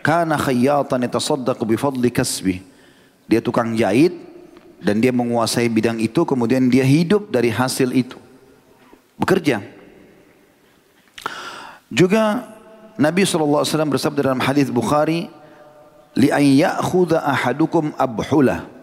kana 0.03 0.36
khayyatan 0.36 1.08
yatasaddaqu 1.08 1.63
bi 1.63 1.80
fadli 1.80 2.12
kasbi. 2.12 2.60
Dia 3.32 3.39
tukang 3.39 3.72
jahit 3.80 4.12
dan 4.81 4.97
dia 4.97 5.13
menguasai 5.13 5.69
bidang 5.69 6.01
itu 6.01 6.25
kemudian 6.25 6.67
dia 6.67 6.83
hidup 6.83 7.29
dari 7.29 7.53
hasil 7.53 7.93
itu. 7.93 8.17
Bekerja. 9.15 9.61
Juga 11.91 12.50
Nabi 12.97 13.23
SAW 13.23 13.65
bersabda 13.65 14.33
dalam 14.33 14.41
hadis 14.41 14.73
Bukhari, 14.73 15.29
li 16.17 16.29
ya'khudha 16.33 17.21
ahadukum 17.23 17.93
abhulah 17.95 18.81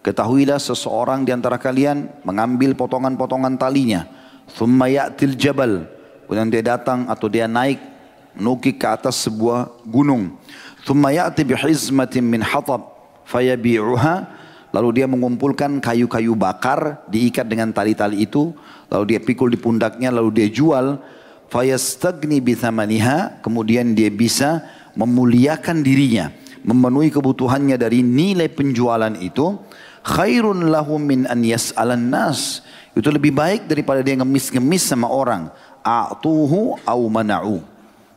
Ketahuilah 0.00 0.56
seseorang 0.56 1.28
di 1.28 1.30
antara 1.36 1.60
kalian 1.60 2.08
mengambil 2.24 2.72
potongan-potongan 2.72 3.60
talinya. 3.60 4.08
Thumma 4.56 4.88
ya'til 4.88 5.36
jabal. 5.36 5.84
Kemudian 6.24 6.48
dia 6.48 6.64
datang 6.64 7.04
atau 7.04 7.28
dia 7.28 7.44
naik 7.44 7.76
nukik 8.32 8.80
ke 8.80 8.86
atas 8.88 9.28
sebuah 9.28 9.68
gunung. 9.84 10.40
Thumma 10.88 11.12
ya'ti 11.12 11.44
bihizmatin 11.44 12.24
min 12.24 12.40
hatab 12.40 12.80
fayabi'uha. 13.28 14.39
Lalu 14.70 15.02
dia 15.02 15.06
mengumpulkan 15.10 15.82
kayu-kayu 15.82 16.38
bakar 16.38 17.02
diikat 17.10 17.46
dengan 17.46 17.74
tali-tali 17.74 18.22
itu. 18.22 18.54
Lalu 18.86 19.16
dia 19.16 19.20
pikul 19.22 19.50
di 19.50 19.58
pundaknya 19.58 20.14
lalu 20.14 20.30
dia 20.42 20.48
jual. 20.50 21.02
Fayastagni 21.50 22.38
bithamaniha. 22.38 23.42
Kemudian 23.42 23.98
dia 23.98 24.10
bisa 24.14 24.62
memuliakan 24.94 25.82
dirinya. 25.82 26.30
Memenuhi 26.62 27.10
kebutuhannya 27.10 27.74
dari 27.74 28.04
nilai 28.04 28.46
penjualan 28.52 29.10
itu 29.18 29.58
khairun 30.06 30.70
lahum 30.70 31.02
min 31.02 31.26
an 31.26 31.42
yas'alan 31.42 32.06
nas. 32.06 32.62
Itu 32.94 33.10
lebih 33.10 33.34
baik 33.34 33.66
daripada 33.66 34.06
dia 34.06 34.14
ngemis-ngemis 34.18 34.86
sama 34.86 35.10
orang. 35.10 35.50
A'tuhu 35.82 36.78
au 36.86 37.02
mana'u. 37.10 37.58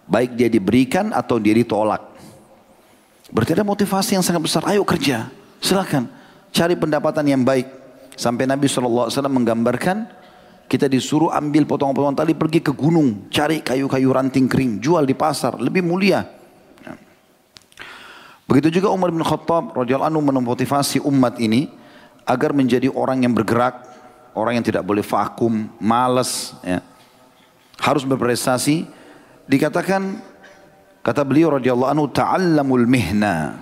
Baik 0.06 0.38
dia 0.38 0.52
diberikan 0.52 1.10
atau 1.16 1.40
dia 1.40 1.56
ditolak. 1.56 2.14
Berarti 3.34 3.58
ada 3.58 3.66
motivasi 3.66 4.20
yang 4.20 4.26
sangat 4.26 4.44
besar. 4.46 4.62
Ayo 4.70 4.86
kerja. 4.86 5.34
Silakan. 5.58 6.23
Cari 6.54 6.78
pendapatan 6.78 7.26
yang 7.26 7.42
baik. 7.42 7.82
Sampai 8.14 8.46
Nabi 8.46 8.70
SAW 8.70 9.10
menggambarkan 9.10 10.06
kita 10.70 10.86
disuruh 10.86 11.34
ambil 11.34 11.66
potongan-potongan 11.66 12.14
tali 12.14 12.38
pergi 12.38 12.62
ke 12.62 12.70
gunung. 12.70 13.28
Cari 13.34 13.66
kayu-kayu 13.66 14.14
ranting 14.14 14.46
kering. 14.46 14.78
Jual 14.78 15.10
di 15.10 15.18
pasar. 15.18 15.58
Lebih 15.58 15.82
mulia. 15.82 16.22
Begitu 18.46 18.78
juga 18.78 18.94
Umar 18.94 19.10
bin 19.10 19.26
Khattab 19.26 19.74
radhiyallahu 19.74 20.14
anhu 20.14 20.22
memotivasi 20.22 21.02
umat 21.02 21.42
ini 21.42 21.74
agar 22.28 22.54
menjadi 22.54 22.92
orang 22.92 23.26
yang 23.26 23.34
bergerak, 23.34 23.82
orang 24.38 24.60
yang 24.62 24.66
tidak 24.66 24.84
boleh 24.86 25.02
vakum, 25.02 25.72
malas, 25.80 26.54
ya. 26.62 26.84
harus 27.82 28.06
berprestasi. 28.06 28.86
Dikatakan 29.50 30.22
kata 31.02 31.26
beliau 31.26 31.56
radhiyallahu 31.58 31.92
anhu 31.98 32.06
ta'allamul 32.12 32.86
mihna. 32.86 33.58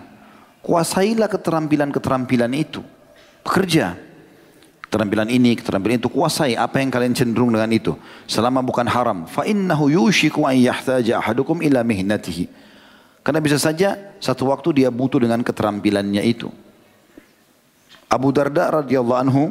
Kuasailah 0.62 1.26
keterampilan-keterampilan 1.26 2.52
itu. 2.54 2.86
Bekerja. 3.42 3.98
Keterampilan 4.86 5.32
ini, 5.32 5.58
keterampilan 5.58 5.98
itu 5.98 6.12
kuasai 6.12 6.54
apa 6.54 6.84
yang 6.84 6.94
kalian 6.94 7.18
cenderung 7.18 7.50
dengan 7.50 7.72
itu. 7.74 7.98
Selama 8.30 8.62
bukan 8.62 8.86
haram. 8.86 9.26
Fa 9.26 9.48
yushiku 9.48 10.46
an 10.46 10.58
yahtaja 10.58 11.18
ahadukum 11.18 11.66
ila. 11.66 11.82
Karena 13.22 13.40
bisa 13.42 13.58
saja 13.58 13.98
satu 14.22 14.50
waktu 14.50 14.84
dia 14.84 14.90
butuh 14.94 15.22
dengan 15.22 15.42
keterampilannya 15.42 16.22
itu. 16.26 16.54
Abu 18.12 18.36
Darda 18.36 18.84
radhiyallahu 18.84 19.22
anhu 19.24 19.44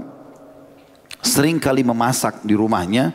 sering 1.24 1.56
kali 1.56 1.80
memasak 1.80 2.44
di 2.44 2.52
rumahnya 2.52 3.12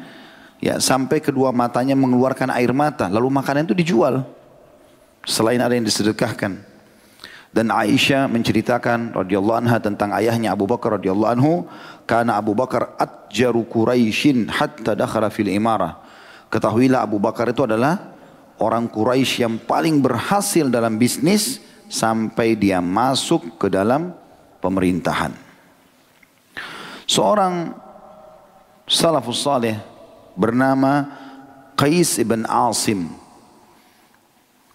ya 0.58 0.82
sampai 0.82 1.22
kedua 1.22 1.54
matanya 1.54 1.94
mengeluarkan 1.94 2.50
air 2.58 2.74
mata 2.74 3.06
lalu 3.06 3.30
makanan 3.30 3.70
itu 3.70 3.78
dijual 3.78 4.26
selain 5.22 5.62
ada 5.62 5.74
yang 5.78 5.86
disedekahkan 5.86 6.62
dan 7.56 7.72
Aisyah 7.72 8.28
menceritakan 8.28 9.16
radhiyallahu 9.16 9.64
anha 9.64 9.80
tentang 9.80 10.12
ayahnya 10.12 10.52
Abu 10.52 10.68
Bakar 10.68 11.00
radhiyallahu 11.00 11.32
anhu 11.40 11.54
karena 12.04 12.36
Abu 12.36 12.52
Bakar 12.52 13.00
atjaru 13.00 13.64
Quraisyin 13.64 14.52
hatta 14.52 14.92
dakhala 14.92 15.32
fil 15.32 15.48
imarah 15.48 16.04
ketahuilah 16.52 17.08
Abu 17.08 17.16
Bakar 17.16 17.56
itu 17.56 17.64
adalah 17.64 18.16
orang 18.60 18.92
Quraisy 18.92 19.48
yang 19.48 19.56
paling 19.60 20.04
berhasil 20.04 20.68
dalam 20.68 21.00
bisnis 21.00 21.64
sampai 21.88 22.56
dia 22.56 22.80
masuk 22.80 23.60
ke 23.60 23.68
dalam 23.72 24.16
pemerintahan. 24.64 25.36
Seorang 27.06 27.76
salafus 28.90 29.46
saleh 29.46 29.78
bernama 30.34 31.06
Qais 31.78 32.18
ibn 32.18 32.48
Asim. 32.48 33.12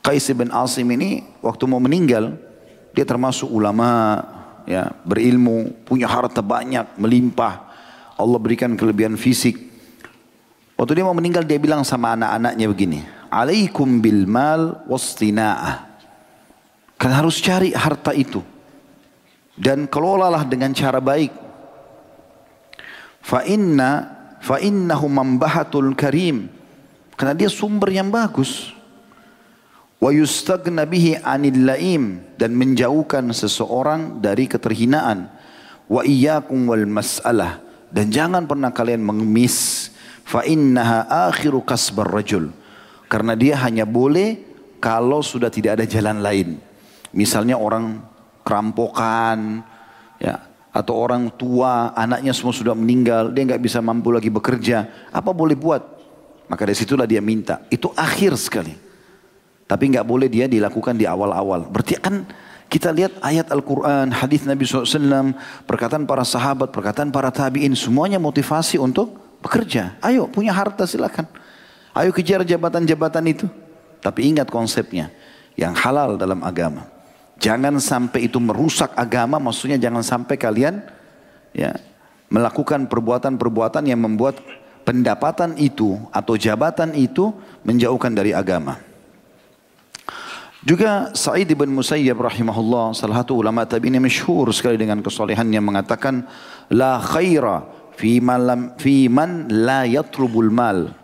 Qais 0.04 0.28
ibn 0.30 0.52
Asim 0.52 0.87
ini 0.94 1.25
waktu 1.42 1.64
mau 1.66 1.82
meninggal 1.82 2.50
dia 2.92 3.06
termasuk 3.06 3.47
ulama 3.47 4.20
ya 4.66 4.90
berilmu 5.06 5.85
punya 5.87 6.11
harta 6.11 6.42
banyak 6.42 6.99
melimpah 6.99 7.70
Allah 8.18 8.38
berikan 8.38 8.76
kelebihan 8.76 9.14
fisik 9.16 9.56
waktu 10.75 11.00
dia 11.00 11.04
mau 11.06 11.16
meninggal 11.16 11.47
dia 11.47 11.56
bilang 11.56 11.87
sama 11.87 12.14
anak-anaknya 12.14 12.66
begini 12.68 13.00
alaikum 13.30 14.02
bil 14.02 14.26
mal 14.26 14.82
wastina'ah. 14.90 15.87
Kalian 17.00 17.16
harus 17.16 17.40
cari 17.40 17.73
harta 17.73 18.12
itu. 18.12 18.42
Dan 19.56 19.88
kelolalah 19.88 20.44
dengan 20.44 20.75
cara 20.76 21.00
baik. 21.00 21.32
Fa 23.25 23.47
inna 23.47 23.90
fa 24.42 24.61
innahu 24.61 25.06
mambahatul 25.09 25.97
karim. 25.97 26.50
Karena 27.16 27.32
dia 27.32 27.49
sumber 27.49 27.88
yang 27.94 28.12
bagus. 28.12 28.75
Wa 30.00 30.11
yustagna 30.16 30.88
bihi 30.88 31.21
anil 31.21 31.69
dan 32.40 32.57
menjauhkan 32.57 33.28
seseorang 33.37 34.25
dari 34.25 34.49
keterhinaan. 34.49 35.28
Wa 35.92 36.00
iyyakum 36.00 36.73
wal 36.73 36.88
mas'alah 36.88 37.61
dan 37.92 38.09
jangan 38.09 38.49
pernah 38.49 38.73
kalian 38.73 39.04
mengemis 39.04 39.90
fa 40.25 40.40
innaha 40.47 41.04
akhiru 41.28 41.61
rajul 42.07 42.54
karena 43.11 43.35
dia 43.35 43.59
hanya 43.61 43.85
boleh 43.85 44.40
kalau 44.80 45.21
sudah 45.21 45.52
tidak 45.52 45.76
ada 45.76 45.85
jalan 45.85 46.25
lain. 46.25 46.57
Misalnya 47.12 47.59
orang 47.59 48.00
kerampokan, 48.47 49.66
ya, 50.16 50.47
atau 50.71 50.95
orang 50.95 51.28
tua, 51.35 51.92
anaknya 51.92 52.30
semua 52.30 52.54
sudah 52.54 52.73
meninggal, 52.73 53.35
dia 53.35 53.42
nggak 53.45 53.61
bisa 53.61 53.83
mampu 53.83 54.14
lagi 54.14 54.30
bekerja. 54.30 55.11
Apa 55.11 55.35
boleh 55.35 55.59
buat? 55.59 55.83
Maka 56.47 56.62
dari 56.64 56.78
situlah 56.78 57.04
dia 57.04 57.19
minta. 57.19 57.66
Itu 57.69 57.90
akhir 57.99 58.38
sekali. 58.38 58.89
Tapi 59.70 59.94
nggak 59.94 60.02
boleh 60.02 60.26
dia 60.26 60.50
dilakukan 60.50 60.98
di 60.98 61.06
awal-awal. 61.06 61.70
Berarti 61.70 61.94
kan 62.02 62.26
kita 62.66 62.90
lihat 62.90 63.22
ayat 63.22 63.54
Al-Quran, 63.54 64.10
hadis 64.10 64.42
Nabi 64.42 64.66
SAW, 64.66 65.30
perkataan 65.62 66.10
para 66.10 66.26
sahabat, 66.26 66.74
perkataan 66.74 67.14
para 67.14 67.30
tabiin, 67.30 67.78
semuanya 67.78 68.18
motivasi 68.18 68.82
untuk 68.82 69.14
bekerja. 69.38 69.94
Ayo 70.02 70.26
punya 70.26 70.50
harta 70.50 70.90
silakan. 70.90 71.30
Ayo 71.94 72.10
kejar 72.10 72.42
jabatan-jabatan 72.42 73.24
itu. 73.30 73.46
Tapi 74.02 74.26
ingat 74.26 74.50
konsepnya. 74.50 75.14
Yang 75.54 75.74
halal 75.86 76.18
dalam 76.18 76.42
agama. 76.42 76.90
Jangan 77.38 77.78
sampai 77.78 78.26
itu 78.26 78.42
merusak 78.42 78.90
agama. 78.98 79.38
Maksudnya 79.38 79.78
jangan 79.78 80.02
sampai 80.02 80.34
kalian 80.34 80.82
ya 81.54 81.78
melakukan 82.26 82.90
perbuatan-perbuatan 82.90 83.86
yang 83.86 84.02
membuat 84.02 84.38
pendapatan 84.82 85.54
itu 85.58 85.94
atau 86.10 86.34
jabatan 86.34 86.94
itu 86.98 87.30
menjauhkan 87.62 88.14
dari 88.14 88.34
agama. 88.34 88.89
Juga 90.60 91.08
Sa'id 91.16 91.48
bin 91.56 91.72
Musayyab 91.72 92.20
rahimahullah 92.20 92.92
salah 92.92 93.24
satu 93.24 93.40
ulama 93.40 93.64
tabi'in 93.64 93.96
yang 93.96 94.04
masyhur 94.04 94.52
sekali 94.52 94.76
dengan 94.76 95.00
kesolehannya 95.00 95.56
mengatakan 95.56 96.28
la 96.68 97.00
khaira 97.00 97.64
fi 97.96 98.20
man, 98.20 98.76
fi 98.76 99.08
man 99.08 99.48
la 99.48 99.88
yatlubul 99.88 100.52
mal 100.52 101.00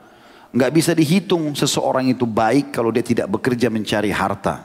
Nggak 0.57 0.73
bisa 0.73 0.93
dihitung 0.97 1.53
seseorang 1.53 2.09
itu 2.09 2.25
baik 2.25 2.73
kalau 2.73 2.89
dia 2.89 3.05
tidak 3.05 3.29
bekerja 3.29 3.69
mencari 3.69 4.09
harta. 4.09 4.65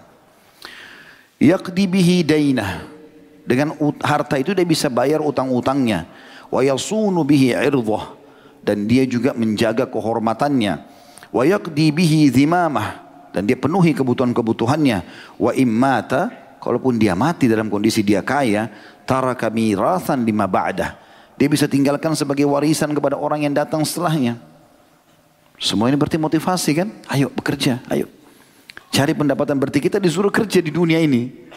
Yaqdi 1.35 1.83
bihi 1.83 2.23
dainah. 2.23 2.87
Dengan 3.43 3.75
harta 3.99 4.39
itu 4.39 4.55
dia 4.55 4.63
bisa 4.63 4.87
bayar 4.87 5.19
utang-utangnya. 5.19 6.07
Wa 6.47 6.63
yasunu 6.63 7.27
bihi 7.27 7.51
irdhah. 7.51 8.15
Dan 8.63 8.87
dia 8.87 9.03
juga 9.03 9.35
menjaga 9.35 9.83
kehormatannya. 9.83 10.79
Wa 11.27 11.43
yaqdi 11.43 11.91
bihi 11.91 12.31
dhimamah. 12.31 13.00
Dan 13.31 13.47
dia 13.47 13.55
penuhi 13.55 13.95
kebutuhan-kebutuhannya. 13.95 14.99
Wa 15.39 15.51
immata. 15.55 16.29
Kalaupun 16.61 17.01
dia 17.01 17.17
mati 17.17 17.49
dalam 17.49 17.73
kondisi 17.73 18.05
dia 18.05 18.21
kaya. 18.21 18.69
Tara 19.07 19.33
kami 19.33 19.73
rasan 19.73 20.21
lima 20.23 20.45
ba'dah. 20.45 20.93
Dia 21.41 21.49
bisa 21.49 21.65
tinggalkan 21.65 22.13
sebagai 22.13 22.45
warisan 22.45 22.93
kepada 22.93 23.17
orang 23.17 23.41
yang 23.49 23.57
datang 23.57 23.81
setelahnya. 23.81 24.37
Semua 25.57 25.89
ini 25.89 25.97
berarti 25.97 26.21
motivasi 26.21 26.71
kan? 26.77 26.89
Ayo 27.09 27.33
bekerja, 27.33 27.81
ayo. 27.89 28.05
Cari 28.93 29.17
pendapatan 29.17 29.57
berarti 29.57 29.81
kita 29.81 29.97
disuruh 29.97 30.29
kerja 30.29 30.61
di 30.61 30.69
dunia 30.69 31.01
ini. 31.01 31.49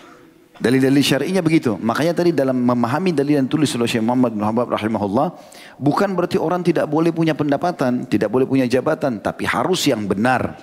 Dalil-dalil 0.55 1.03
syar'inya 1.03 1.43
begitu. 1.43 1.75
Makanya 1.83 2.15
tadi 2.15 2.31
dalam 2.31 2.55
memahami 2.55 3.11
dalil 3.11 3.43
yang 3.43 3.49
tulis 3.51 3.75
oleh 3.75 3.91
Syekh 3.91 4.07
Muhammad 4.07 4.39
bin 4.39 4.47
Habab 4.47 4.71
rahimahullah, 4.71 5.35
bukan 5.83 6.15
berarti 6.15 6.39
orang 6.39 6.63
tidak 6.63 6.87
boleh 6.87 7.11
punya 7.11 7.35
pendapatan, 7.35 8.07
tidak 8.07 8.31
boleh 8.31 8.47
punya 8.47 8.65
jabatan, 8.71 9.19
tapi 9.19 9.45
harus 9.51 9.83
yang 9.85 10.07
benar. 10.07 10.55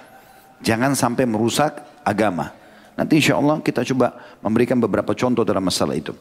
Jangan 0.61 0.93
sampai 0.93 1.25
merusak 1.25 1.81
agama. 2.05 2.53
Nanti 2.97 3.17
insya 3.17 3.37
Allah 3.37 3.61
kita 3.61 3.81
coba 3.93 4.17
memberikan 4.45 4.77
beberapa 4.77 5.13
contoh 5.17 5.41
dalam 5.41 5.65
masalah 5.65 5.97
itu. 5.97 6.13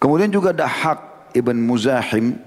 Kemudian 0.00 0.32
juga 0.32 0.56
ada 0.56 0.64
hak 0.64 1.32
Ibn 1.36 1.56
Muzahim 1.58 2.38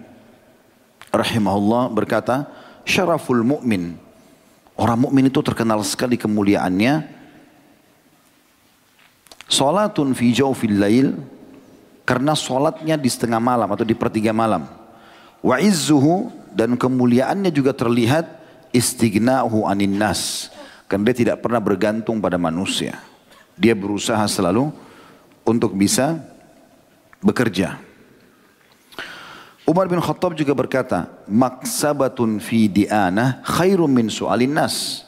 rahimahullah 1.14 1.94
berkata, 1.94 2.50
syaraful 2.88 3.46
mu'min. 3.46 4.00
Orang 4.80 5.06
mukmin 5.06 5.30
itu 5.30 5.44
terkenal 5.46 5.84
sekali 5.86 6.18
kemuliaannya 6.18 7.22
Salatun 9.52 10.16
fi 10.16 10.32
jawfil 10.32 10.80
lail 10.80 11.12
karena 12.08 12.32
salatnya 12.40 12.96
di 12.96 13.12
setengah 13.12 13.44
malam 13.44 13.68
atau 13.68 13.84
di 13.84 13.92
pertiga 13.92 14.32
malam. 14.32 14.64
Wa 15.44 15.60
izzuhu 15.60 16.32
dan 16.56 16.80
kemuliaannya 16.80 17.52
juga 17.52 17.76
terlihat 17.76 18.32
istighna'uhu 18.72 19.68
anin 19.68 20.00
nas. 20.00 20.48
Karena 20.92 21.08
dia 21.08 21.24
tidak 21.24 21.40
pernah 21.40 21.64
bergantung 21.64 22.20
pada 22.20 22.36
manusia. 22.36 23.00
Dia 23.56 23.72
berusaha 23.72 24.20
selalu 24.28 24.76
untuk 25.48 25.72
bisa 25.72 26.20
bekerja. 27.24 27.80
Umar 29.64 29.88
bin 29.88 30.04
Khattab 30.04 30.36
juga 30.36 30.52
berkata, 30.52 31.08
maksabatun 31.32 32.44
fi 32.44 32.68
di'anah 32.68 33.40
khairum 33.40 33.88
min 33.88 34.12
su'alin 34.12 34.52
nas. 34.52 35.08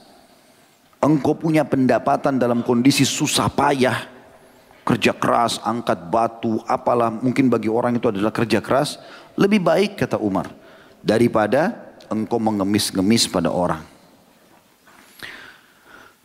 Engkau 1.03 1.35
punya 1.35 1.67
pendapatan 1.67 2.39
dalam 2.39 2.63
kondisi 2.63 3.03
susah 3.03 3.51
payah, 3.51 4.07
kerja 4.87 5.11
keras, 5.11 5.59
angkat 5.67 6.07
batu, 6.07 6.63
apalah 6.63 7.11
mungkin 7.11 7.51
bagi 7.51 7.67
orang 7.67 7.99
itu 7.99 8.07
adalah 8.07 8.31
kerja 8.31 8.63
keras, 8.63 9.03
lebih 9.35 9.59
baik 9.59 9.99
kata 9.99 10.15
Umar 10.15 10.47
daripada 11.03 11.91
engkau 12.07 12.39
mengemis-ngemis 12.39 13.27
pada 13.27 13.51
orang. 13.51 13.92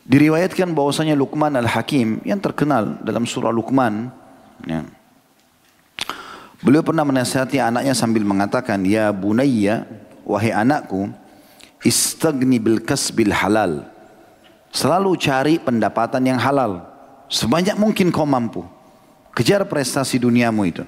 Diriwayatkan 0.09 0.73
bahwasanya 0.73 1.13
Luqman 1.13 1.53
Al-Hakim 1.53 2.25
yang 2.25 2.41
terkenal 2.41 2.97
dalam 3.05 3.29
surah 3.29 3.53
Luqman 3.53 4.09
ya. 4.65 4.81
Beliau 6.65 6.81
pernah 6.81 7.05
menasihati 7.05 7.61
anaknya 7.61 7.93
sambil 7.93 8.25
mengatakan, 8.25 8.81
"Ya 8.89 9.13
bunayya, 9.13 9.85
wahai 10.25 10.49
anakku, 10.49 11.13
istagni 11.85 12.57
bil 12.57 12.81
kasbil 12.81 13.29
halal." 13.29 13.85
Selalu 14.73 15.13
cari 15.21 15.55
pendapatan 15.61 16.25
yang 16.25 16.41
halal. 16.41 16.89
Sebanyak 17.29 17.77
mungkin 17.77 18.09
kau 18.09 18.25
mampu. 18.25 18.65
Kejar 19.37 19.61
prestasi 19.69 20.17
duniamu 20.17 20.65
itu. 20.65 20.83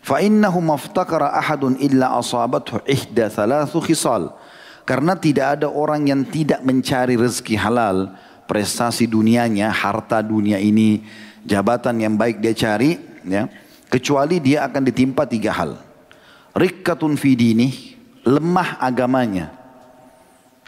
Fa 0.00 0.24
innahu 0.24 0.64
maftakara 0.64 1.36
ahadun 1.36 1.76
illa 1.76 2.16
asabathu 2.16 2.80
ihda 2.88 3.28
thalathu 3.28 3.84
khisal. 3.84 4.32
Karena 4.88 5.12
tidak 5.18 5.60
ada 5.60 5.68
orang 5.68 6.08
yang 6.08 6.22
tidak 6.24 6.62
mencari 6.62 7.18
rezeki 7.18 7.58
halal, 7.58 8.14
prestasi 8.46 9.10
dunianya, 9.10 9.68
harta 9.74 10.22
dunia 10.22 10.56
ini, 10.62 11.02
jabatan 11.42 11.98
yang 11.98 12.14
baik 12.14 12.38
dia 12.38 12.54
cari, 12.54 12.96
ya, 13.26 13.50
kecuali 13.90 14.38
dia 14.38 14.64
akan 14.64 14.82
ditimpa 14.86 15.26
tiga 15.26 15.52
hal. 15.52 15.78
Rikkatun 16.56 17.18
fi 17.18 17.36
dinih, 17.36 17.74
lemah 18.24 18.80
agamanya. 18.80 19.52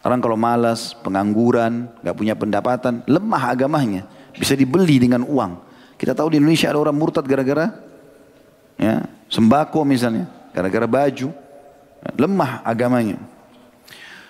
Orang 0.02 0.22
kalau 0.22 0.38
malas, 0.38 0.94
pengangguran, 1.02 1.90
gak 2.04 2.14
punya 2.14 2.34
pendapatan, 2.38 3.02
lemah 3.08 3.42
agamanya. 3.50 4.06
Bisa 4.36 4.54
dibeli 4.54 5.02
dengan 5.02 5.26
uang. 5.26 5.58
Kita 5.98 6.14
tahu 6.14 6.34
di 6.34 6.36
Indonesia 6.38 6.70
ada 6.70 6.78
orang 6.78 6.94
murtad 6.94 7.26
gara-gara 7.26 7.74
ya, 8.78 9.02
sembako 9.26 9.82
misalnya, 9.82 10.30
gara-gara 10.54 10.86
baju. 10.86 11.34
Lemah 12.14 12.62
agamanya. 12.62 13.18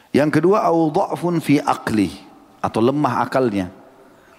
Yang 0.08 0.40
kedua, 0.40 0.64
awdha'fun 0.64 1.36
fi 1.44 1.60
akli 1.60 2.27
atau 2.58 2.80
lemah 2.82 3.22
akalnya. 3.22 3.70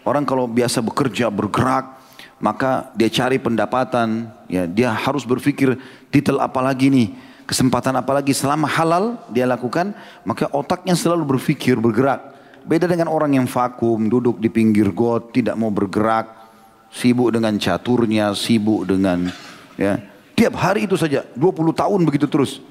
Orang 0.04 0.24
kalau 0.24 0.48
biasa 0.48 0.80
bekerja, 0.80 1.28
bergerak, 1.28 2.00
maka 2.40 2.90
dia 2.96 3.12
cari 3.12 3.38
pendapatan, 3.38 4.32
ya 4.48 4.64
dia 4.64 4.90
harus 4.96 5.28
berpikir 5.28 5.76
titel 6.08 6.40
apa 6.40 6.64
lagi 6.64 6.88
nih, 6.88 7.08
kesempatan 7.44 8.00
apa 8.00 8.16
lagi 8.16 8.32
selama 8.32 8.66
halal 8.66 9.20
dia 9.30 9.44
lakukan, 9.44 9.92
maka 10.24 10.48
otaknya 10.56 10.96
selalu 10.96 11.38
berpikir, 11.38 11.76
bergerak. 11.78 12.38
Beda 12.64 12.88
dengan 12.88 13.12
orang 13.12 13.36
yang 13.36 13.48
vakum, 13.48 14.08
duduk 14.08 14.40
di 14.40 14.48
pinggir 14.48 14.92
got, 14.96 15.36
tidak 15.36 15.56
mau 15.60 15.72
bergerak, 15.72 16.32
sibuk 16.90 17.30
dengan 17.30 17.56
caturnya, 17.60 18.34
sibuk 18.34 18.88
dengan 18.88 19.30
ya. 19.76 20.00
Tiap 20.34 20.56
hari 20.56 20.88
itu 20.88 20.96
saja, 20.96 21.28
20 21.36 21.76
tahun 21.76 22.00
begitu 22.08 22.24
terus. 22.24 22.64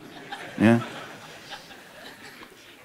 Ya. 0.56 0.80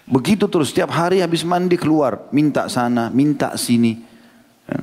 Begitu 0.03 0.51
terus, 0.51 0.75
tiap 0.75 0.91
hari 0.91 1.23
habis 1.23 1.47
mandi 1.47 1.79
keluar, 1.79 2.27
minta 2.35 2.67
sana, 2.67 3.07
minta 3.07 3.55
sini. 3.55 4.03
Ya. 4.67 4.79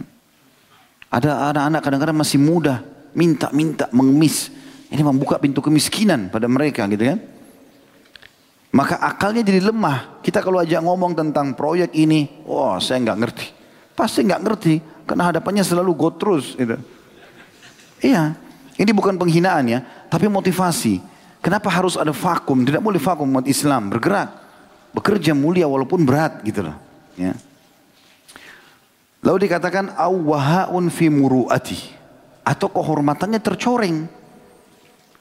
Ada 1.13 1.53
anak-anak 1.53 1.81
kadang-kadang 1.85 2.17
masih 2.17 2.41
muda, 2.41 2.81
minta-minta, 3.13 3.93
mengemis. 3.93 4.49
Ini 4.89 5.05
membuka 5.05 5.37
pintu 5.37 5.61
kemiskinan 5.61 6.33
pada 6.33 6.49
mereka 6.49 6.89
gitu 6.89 7.05
kan. 7.05 7.21
Maka 8.71 9.03
akalnya 9.03 9.43
jadi 9.45 9.61
lemah. 9.61 10.23
Kita 10.23 10.41
kalau 10.41 10.63
aja 10.63 10.81
ngomong 10.81 11.13
tentang 11.13 11.53
proyek 11.53 11.93
ini, 11.93 12.27
wah 12.49 12.75
oh, 12.75 12.83
saya 12.83 13.03
nggak 13.03 13.19
ngerti. 13.21 13.47
Pasti 13.93 14.25
nggak 14.25 14.41
ngerti, 14.41 14.75
karena 15.05 15.29
hadapannya 15.29 15.61
selalu 15.61 15.91
go 15.99 16.09
terus. 16.17 16.57
Gitu. 16.57 16.81
Iya, 18.01 18.33
ini 18.81 18.91
bukan 18.97 19.21
penghinaan 19.21 19.69
ya, 19.69 19.85
tapi 20.09 20.31
motivasi. 20.33 21.03
Kenapa 21.45 21.69
harus 21.69 22.01
ada 22.01 22.15
vakum? 22.17 22.65
Tidak 22.65 22.81
boleh 22.81 22.97
vakum 22.97 23.29
umat 23.29 23.45
Islam, 23.45 23.93
bergerak. 23.93 24.40
Bekerja 24.91 25.33
mulia 25.37 25.71
walaupun 25.71 26.03
berat 26.03 26.43
gitu 26.43 26.67
loh. 26.67 26.77
Ya. 27.15 27.35
Lalu 29.21 29.47
dikatakan 29.47 29.95
awahaun 29.95 30.89
fi 30.89 31.13
muru'ati 31.13 31.79
atau 32.43 32.69
kehormatannya 32.73 33.39
tercoreng. 33.39 34.09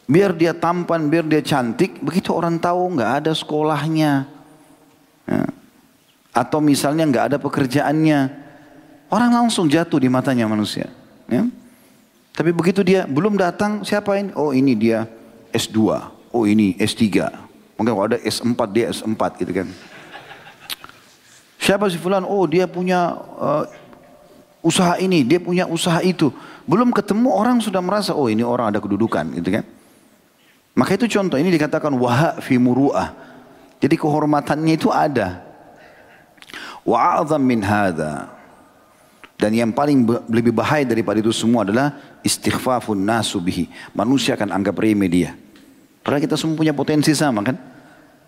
Biar 0.09 0.33
dia 0.33 0.57
tampan, 0.57 1.05
biar 1.05 1.21
dia 1.29 1.43
cantik, 1.45 2.01
begitu 2.01 2.33
orang 2.33 2.57
tahu 2.57 2.97
nggak 2.97 3.11
ada 3.21 3.31
sekolahnya. 3.35 4.25
Ya. 5.29 5.45
Atau 6.33 6.63
misalnya 6.63 7.05
nggak 7.05 7.25
ada 7.29 7.37
pekerjaannya. 7.37 8.19
Orang 9.09 9.31
langsung 9.33 9.69
jatuh 9.69 10.01
di 10.01 10.09
matanya 10.09 10.49
manusia. 10.49 10.89
Ya. 11.29 11.45
Tapi 12.33 12.55
begitu 12.55 12.81
dia 12.81 13.05
belum 13.05 13.37
datang, 13.37 13.85
siapa 13.85 14.17
ini? 14.17 14.33
Oh 14.33 14.49
ini 14.55 14.73
dia 14.73 15.05
S2. 15.53 15.77
Oh 16.33 16.47
ini 16.47 16.73
S3. 16.79 17.48
Mungkin 17.79 17.95
kalau 17.95 18.07
ada 18.11 18.19
S4 18.19 18.59
dia 18.75 18.91
S4 18.91 19.21
gitu 19.39 19.51
kan. 19.55 19.67
Siapa 21.55 21.87
si 21.87 21.95
fulan? 21.95 22.27
Oh 22.27 22.43
dia 22.43 22.67
punya 22.67 23.15
uh, 23.39 23.63
usaha 24.59 24.99
ini, 24.99 25.23
dia 25.23 25.39
punya 25.39 25.63
usaha 25.63 26.03
itu. 26.03 26.27
Belum 26.67 26.91
ketemu 26.91 27.31
orang 27.31 27.63
sudah 27.63 27.79
merasa 27.79 28.11
oh 28.11 28.27
ini 28.27 28.43
orang 28.43 28.75
ada 28.75 28.83
kedudukan 28.83 29.31
gitu 29.39 29.55
kan. 29.55 29.63
Maka 30.75 30.99
itu 30.99 31.07
contoh 31.07 31.39
ini 31.39 31.47
dikatakan 31.55 31.95
waha 31.95 32.43
fi 32.43 32.59
muru'ah. 32.59 33.15
Jadi 33.79 33.95
kehormatannya 33.95 34.73
itu 34.75 34.91
ada. 34.91 35.39
Wa'adzam 36.83 37.39
min 37.39 37.63
hadha. 37.63 38.27
Dan 39.39 39.55
yang 39.55 39.71
paling 39.71 40.03
lebih 40.27 40.51
bahaya 40.51 40.83
daripada 40.83 41.23
itu 41.23 41.31
semua 41.31 41.63
adalah 41.63 41.95
istighfafun 42.27 42.99
nasu 42.99 43.39
bihi. 43.39 43.71
Manusia 43.95 44.35
akan 44.35 44.51
anggap 44.51 44.75
remeh 44.75 45.07
dia. 45.07 45.31
Padahal 46.03 46.19
kita 46.19 46.35
semua 46.35 46.59
punya 46.59 46.75
potensi 46.75 47.15
sama 47.15 47.39
kan? 47.39 47.68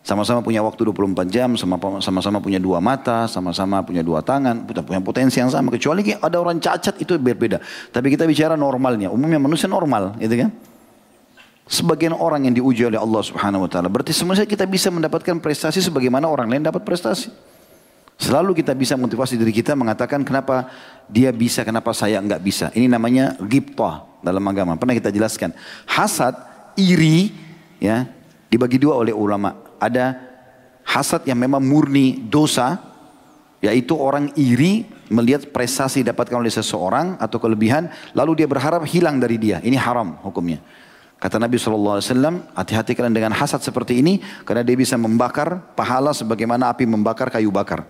Sama-sama 0.02 0.42
punya 0.42 0.66
waktu 0.66 0.82
24 0.82 1.30
jam, 1.30 1.54
sama-sama 1.54 2.42
punya 2.42 2.58
dua 2.58 2.82
mata, 2.82 3.30
sama-sama 3.30 3.86
punya 3.86 4.02
dua 4.02 4.26
tangan, 4.26 4.66
punya 4.66 4.98
potensi 4.98 5.38
yang 5.38 5.54
sama. 5.54 5.70
Kecuali 5.70 6.10
ada 6.18 6.42
orang 6.42 6.58
cacat 6.58 6.98
itu 6.98 7.22
berbeda. 7.22 7.62
Tapi 7.94 8.10
kita 8.10 8.26
bicara 8.26 8.58
normalnya, 8.58 9.14
umumnya 9.14 9.38
manusia 9.38 9.70
normal, 9.70 10.18
gitu 10.18 10.42
kan? 10.42 10.50
sebagian 11.72 12.12
orang 12.12 12.52
yang 12.52 12.56
diuji 12.60 12.84
oleh 12.84 13.00
Allah 13.00 13.24
Subhanahu 13.24 13.64
wa 13.64 13.70
taala. 13.72 13.88
Berarti 13.88 14.12
sebenarnya 14.12 14.44
kita 14.44 14.68
bisa 14.68 14.92
mendapatkan 14.92 15.40
prestasi 15.40 15.80
sebagaimana 15.80 16.28
orang 16.28 16.52
lain 16.52 16.68
dapat 16.68 16.84
prestasi. 16.84 17.32
Selalu 18.20 18.62
kita 18.62 18.76
bisa 18.78 18.94
motivasi 19.00 19.34
diri 19.40 19.50
kita 19.50 19.74
mengatakan 19.74 20.22
kenapa 20.22 20.70
dia 21.10 21.34
bisa, 21.34 21.66
kenapa 21.66 21.90
saya 21.96 22.22
enggak 22.22 22.44
bisa. 22.44 22.70
Ini 22.76 22.86
namanya 22.86 23.34
ghibtah 23.40 24.06
dalam 24.22 24.44
agama. 24.46 24.78
Pernah 24.78 24.94
kita 24.94 25.10
jelaskan. 25.10 25.56
Hasad, 25.90 26.38
iri, 26.78 27.34
ya, 27.82 28.06
dibagi 28.52 28.78
dua 28.78 29.00
oleh 29.02 29.16
ulama. 29.16 29.58
Ada 29.82 30.22
hasad 30.86 31.26
yang 31.26 31.42
memang 31.42 31.66
murni 31.66 32.22
dosa, 32.30 32.78
yaitu 33.66 33.98
orang 33.98 34.30
iri 34.38 34.86
melihat 35.10 35.50
prestasi 35.50 36.06
didapatkan 36.06 36.38
oleh 36.38 36.54
seseorang 36.54 37.18
atau 37.18 37.42
kelebihan, 37.42 37.90
lalu 38.14 38.46
dia 38.46 38.48
berharap 38.48 38.86
hilang 38.86 39.18
dari 39.18 39.42
dia. 39.42 39.58
Ini 39.60 39.76
haram 39.82 40.22
hukumnya. 40.22 40.62
Kata 41.22 41.38
Nabi 41.38 41.62
SAW, 41.62 42.02
hati-hati 42.58 42.98
kalian 42.98 43.14
dengan 43.14 43.34
hasad 43.38 43.62
seperti 43.62 44.02
ini, 44.02 44.18
karena 44.42 44.66
dia 44.66 44.74
bisa 44.74 44.98
membakar 44.98 45.74
pahala 45.78 46.14
sebagaimana 46.18 46.74
api 46.74 46.90
membakar 46.90 47.30
kayu 47.30 47.54
bakar. 47.54 47.86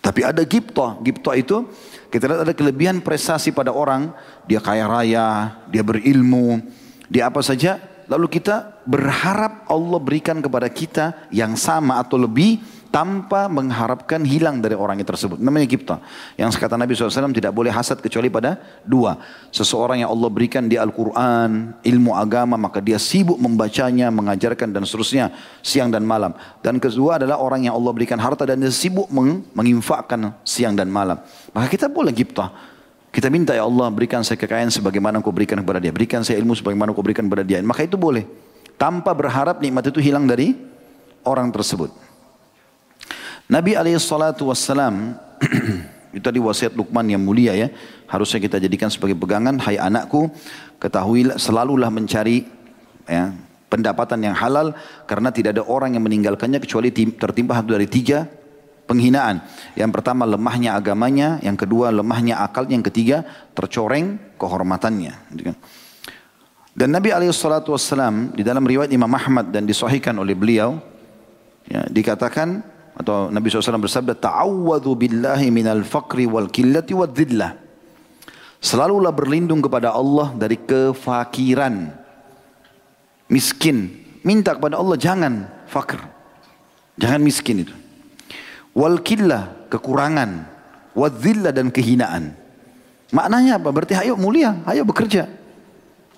Tapi 0.00 0.24
ada 0.24 0.42
gipto. 0.42 0.98
Gipto 1.04 1.30
itu 1.36 1.68
kita 2.10 2.26
lihat 2.26 2.40
ada 2.48 2.54
kelebihan 2.56 2.98
prestasi 3.04 3.52
pada 3.52 3.70
orang. 3.70 4.10
Dia 4.48 4.58
kaya 4.58 4.88
raya, 4.88 5.60
dia 5.68 5.84
berilmu, 5.84 6.58
dia 7.06 7.28
apa 7.28 7.44
saja. 7.44 7.78
Lalu 8.10 8.26
kita 8.26 8.82
berharap 8.82 9.70
Allah 9.70 9.98
berikan 10.02 10.42
kepada 10.42 10.66
kita 10.66 11.30
yang 11.30 11.54
sama 11.54 12.02
atau 12.02 12.18
lebih 12.18 12.58
tanpa 12.90 13.46
mengharapkan 13.46 14.18
hilang 14.26 14.58
dari 14.58 14.74
orang 14.74 14.98
yang 14.98 15.06
tersebut. 15.06 15.38
Namanya 15.38 15.70
kipta. 15.70 16.02
Yang 16.34 16.58
kata 16.58 16.74
Nabi 16.74 16.98
SAW 16.98 17.30
tidak 17.30 17.54
boleh 17.54 17.70
hasad 17.70 18.02
kecuali 18.02 18.26
pada 18.26 18.58
dua. 18.82 19.14
Seseorang 19.54 20.02
yang 20.02 20.10
Allah 20.10 20.26
berikan 20.26 20.66
di 20.66 20.74
Al-Quran, 20.74 21.78
ilmu 21.86 22.10
agama, 22.18 22.58
maka 22.58 22.82
dia 22.82 22.98
sibuk 22.98 23.38
membacanya, 23.38 24.10
mengajarkan 24.10 24.74
dan 24.74 24.82
seterusnya 24.82 25.30
siang 25.62 25.94
dan 25.94 26.02
malam. 26.02 26.34
Dan 26.66 26.82
kedua 26.82 27.22
adalah 27.22 27.38
orang 27.38 27.70
yang 27.70 27.78
Allah 27.78 27.94
berikan 27.94 28.18
harta 28.18 28.42
dan 28.42 28.58
dia 28.58 28.74
sibuk 28.74 29.06
meng 29.14 29.46
menginfakkan 29.54 30.34
siang 30.42 30.74
dan 30.74 30.90
malam. 30.90 31.22
Maka 31.54 31.70
kita 31.70 31.86
boleh 31.86 32.10
kipta. 32.10 32.69
Kita 33.10 33.26
minta 33.26 33.50
ya 33.58 33.66
Allah 33.66 33.90
berikan 33.90 34.22
saya 34.22 34.38
kekayaan 34.38 34.70
sebagaimana 34.70 35.18
kau 35.18 35.34
berikan 35.34 35.58
kepada 35.58 35.82
dia. 35.82 35.90
Berikan 35.90 36.22
saya 36.22 36.38
ilmu 36.38 36.54
sebagaimana 36.54 36.94
kau 36.94 37.02
berikan 37.02 37.26
kepada 37.26 37.42
dia. 37.42 37.58
Maka 37.58 37.82
itu 37.82 37.98
boleh. 37.98 38.22
Tanpa 38.78 39.10
berharap 39.12 39.58
nikmat 39.58 39.90
itu 39.90 39.98
hilang 39.98 40.30
dari 40.30 40.54
orang 41.26 41.50
tersebut. 41.50 41.90
Nabi 43.50 43.74
alaihissalatu 43.74 44.46
wassalam 44.46 45.18
itu 46.14 46.22
tadi 46.22 46.38
wasiat 46.38 46.78
Luqman 46.78 47.10
yang 47.10 47.18
mulia 47.18 47.50
ya. 47.58 47.68
Harusnya 48.06 48.38
kita 48.38 48.62
jadikan 48.62 48.86
sebagai 48.86 49.18
pegangan. 49.18 49.58
Hai 49.58 49.74
anakku, 49.74 50.30
ketahui 50.78 51.34
selalulah 51.34 51.90
mencari 51.90 52.46
ya, 53.10 53.34
pendapatan 53.66 54.22
yang 54.22 54.38
halal 54.38 54.70
karena 55.10 55.34
tidak 55.34 55.58
ada 55.58 55.66
orang 55.66 55.98
yang 55.98 56.06
meninggalkannya 56.06 56.62
kecuali 56.62 56.94
tertimpa 56.94 57.58
satu 57.58 57.74
dari 57.74 57.90
tiga 57.90 58.30
penghinaan. 58.90 59.46
Yang 59.78 59.90
pertama 59.94 60.26
lemahnya 60.26 60.74
agamanya, 60.74 61.38
yang 61.46 61.54
kedua 61.54 61.94
lemahnya 61.94 62.42
akalnya, 62.42 62.74
yang 62.74 62.86
ketiga 62.90 63.22
tercoreng 63.54 64.18
kehormatannya. 64.34 65.14
Dan 66.74 66.90
Nabi 66.90 67.14
wassalam 67.14 68.34
di 68.34 68.42
dalam 68.42 68.66
riwayat 68.66 68.90
Imam 68.90 69.10
Ahmad 69.14 69.54
dan 69.54 69.62
disahihkan 69.62 70.18
oleh 70.18 70.34
beliau 70.34 70.82
ya, 71.70 71.86
dikatakan 71.86 72.66
atau 72.98 73.30
Nabi 73.30 73.46
SAW 73.48 73.80
bersabda 73.80 74.18
ta'awwadhu 74.18 74.90
billahi 74.98 75.54
minal 75.54 75.86
faqri 75.86 76.26
wal 76.26 76.50
killati 76.50 76.92
wal 76.92 77.08
dhillah. 77.08 77.54
Selalulah 78.60 79.14
berlindung 79.14 79.64
kepada 79.64 79.94
Allah 79.96 80.36
dari 80.36 80.60
kefakiran. 80.60 81.96
Miskin. 83.30 84.04
Minta 84.20 84.52
kepada 84.52 84.76
Allah 84.76 85.00
jangan 85.00 85.48
fakir. 85.64 85.96
Jangan 87.00 87.24
miskin 87.24 87.64
itu 87.64 87.79
wal 88.76 88.98
killah 89.02 89.68
kekurangan 89.70 90.46
wal 90.94 91.12
dhillah 91.12 91.54
dan 91.54 91.70
kehinaan 91.70 92.34
maknanya 93.10 93.58
apa 93.58 93.68
berarti 93.70 93.98
ayo 93.98 94.14
mulia 94.14 94.62
ayo 94.66 94.86
bekerja 94.86 95.26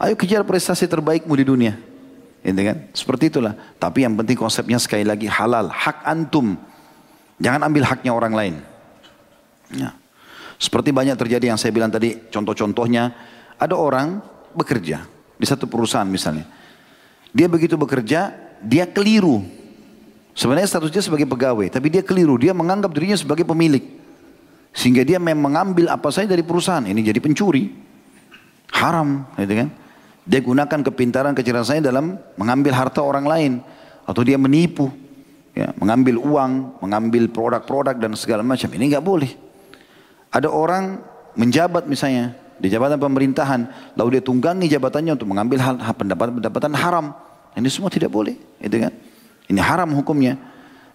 ayo 0.02 0.14
kejar 0.16 0.44
prestasi 0.44 0.84
terbaikmu 0.88 1.32
di 1.36 1.44
dunia 1.44 1.74
Gitu 2.42 2.58
kan? 2.58 2.76
Seperti 2.90 3.30
itulah. 3.30 3.54
Tapi 3.78 4.02
yang 4.02 4.18
penting 4.18 4.34
konsepnya 4.34 4.76
sekali 4.82 5.06
lagi 5.06 5.30
halal, 5.30 5.70
hak 5.70 6.02
antum. 6.02 6.58
Jangan 7.38 7.70
ambil 7.70 7.86
haknya 7.86 8.10
orang 8.10 8.34
lain. 8.34 8.54
Ya. 9.70 9.94
Seperti 10.58 10.90
banyak 10.90 11.14
terjadi 11.14 11.54
yang 11.54 11.58
saya 11.58 11.70
bilang 11.70 11.90
tadi, 11.90 12.18
contoh-contohnya, 12.30 13.14
ada 13.58 13.74
orang 13.78 14.18
bekerja 14.54 15.06
di 15.38 15.46
satu 15.46 15.70
perusahaan 15.70 16.06
misalnya. 16.06 16.46
Dia 17.30 17.46
begitu 17.46 17.78
bekerja, 17.78 18.34
dia 18.62 18.84
keliru. 18.90 19.42
Sebenarnya 20.32 20.68
statusnya 20.68 21.04
sebagai 21.04 21.28
pegawai, 21.28 21.68
tapi 21.68 21.92
dia 21.92 22.00
keliru. 22.00 22.40
Dia 22.40 22.56
menganggap 22.56 22.88
dirinya 22.96 23.16
sebagai 23.16 23.44
pemilik. 23.44 23.84
Sehingga 24.72 25.04
dia 25.04 25.20
memang 25.20 25.52
mengambil 25.52 25.92
apa 25.92 26.08
saja 26.08 26.32
dari 26.32 26.40
perusahaan. 26.40 26.80
Ini 26.80 26.96
jadi 27.04 27.20
pencuri. 27.20 27.68
Haram, 28.72 29.28
gitu 29.36 29.52
kan. 29.52 29.68
Dia 30.24 30.40
gunakan 30.40 30.80
kepintaran 30.80 31.36
kecerdasannya 31.36 31.84
dalam 31.84 32.16
mengambil 32.40 32.72
harta 32.72 33.04
orang 33.04 33.28
lain. 33.28 33.52
Atau 34.08 34.24
dia 34.24 34.40
menipu 34.40 34.88
ya, 35.52 35.76
mengambil 35.76 36.16
uang, 36.16 36.80
mengambil 36.80 37.28
produk-produk 37.28 38.00
dan 38.00 38.16
segala 38.16 38.40
macam. 38.40 38.72
Ini 38.72 38.96
nggak 38.96 39.04
boleh. 39.04 39.30
Ada 40.32 40.48
orang 40.48 41.04
menjabat 41.36 41.84
misalnya 41.84 42.32
di 42.56 42.72
jabatan 42.72 42.96
pemerintahan, 42.96 43.92
lalu 43.98 44.16
dia 44.16 44.22
tunggangi 44.24 44.70
jabatannya 44.72 45.12
untuk 45.12 45.28
mengambil 45.28 45.60
hal, 45.60 45.76
pendapatan-pendapatan 45.76 46.72
haram. 46.72 47.12
Ini 47.52 47.68
semua 47.68 47.92
tidak 47.92 48.08
boleh, 48.08 48.32
itu 48.62 48.76
kan? 48.80 49.11
Ini 49.52 49.60
haram 49.60 49.92
hukumnya. 49.92 50.40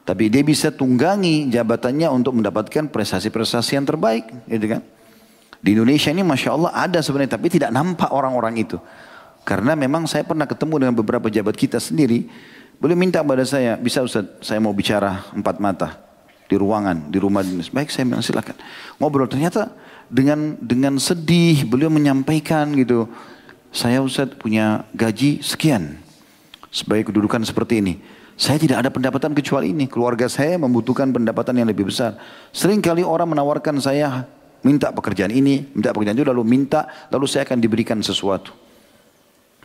Tapi 0.02 0.32
dia 0.34 0.42
bisa 0.42 0.74
tunggangi 0.74 1.52
jabatannya 1.52 2.08
untuk 2.10 2.34
mendapatkan 2.40 2.90
prestasi-prestasi 2.90 3.78
yang 3.78 3.86
terbaik, 3.86 4.26
gitu 4.50 4.66
kan? 4.74 4.82
Di 5.62 5.76
Indonesia 5.76 6.10
ini 6.10 6.24
Masya 6.24 6.50
Allah 6.56 6.72
ada 6.74 7.00
sebenarnya, 7.04 7.38
tapi 7.38 7.52
tidak 7.52 7.70
nampak 7.76 8.10
orang-orang 8.10 8.58
itu. 8.58 8.80
Karena 9.44 9.76
memang 9.76 10.08
saya 10.08 10.24
pernah 10.24 10.48
ketemu 10.48 10.76
dengan 10.88 10.96
beberapa 10.96 11.28
jabat 11.28 11.60
kita 11.60 11.78
sendiri, 11.78 12.28
Boleh 12.78 12.94
minta 12.94 13.26
kepada 13.26 13.42
saya, 13.42 13.74
bisa 13.74 14.06
Ustaz, 14.06 14.30
saya 14.46 14.62
mau 14.62 14.70
bicara 14.70 15.26
empat 15.34 15.58
mata 15.58 15.98
di 16.46 16.54
ruangan, 16.54 17.10
di 17.10 17.18
rumah 17.18 17.42
dinas. 17.42 17.74
Baik, 17.74 17.90
saya 17.90 18.06
bilang 18.06 18.22
silakan. 18.22 18.54
Ngobrol, 19.02 19.26
ternyata 19.26 19.74
dengan 20.08 20.54
dengan 20.62 21.02
sedih 21.02 21.66
beliau 21.66 21.90
menyampaikan 21.90 22.70
gitu. 22.78 23.10
Saya 23.74 24.00
Ustaz 24.06 24.30
punya 24.38 24.86
gaji 24.94 25.42
sekian. 25.42 25.98
Sebagai 26.70 27.10
kedudukan 27.10 27.42
seperti 27.42 27.82
ini. 27.82 27.94
Saya 28.38 28.62
tidak 28.62 28.86
ada 28.86 28.90
pendapatan 28.94 29.34
kecuali 29.34 29.74
ini. 29.74 29.90
Keluarga 29.90 30.30
saya 30.30 30.62
membutuhkan 30.62 31.10
pendapatan 31.10 31.58
yang 31.58 31.66
lebih 31.66 31.90
besar. 31.90 32.22
Sering 32.54 32.86
kali 32.86 33.02
orang 33.02 33.34
menawarkan 33.34 33.82
saya 33.82 34.30
minta 34.62 34.94
pekerjaan 34.94 35.34
ini, 35.34 35.66
minta 35.74 35.90
pekerjaan 35.90 36.14
itu, 36.22 36.28
lalu 36.30 36.46
minta, 36.46 36.86
lalu 37.10 37.26
saya 37.26 37.50
akan 37.50 37.58
diberikan 37.58 37.98
sesuatu. 38.06 38.54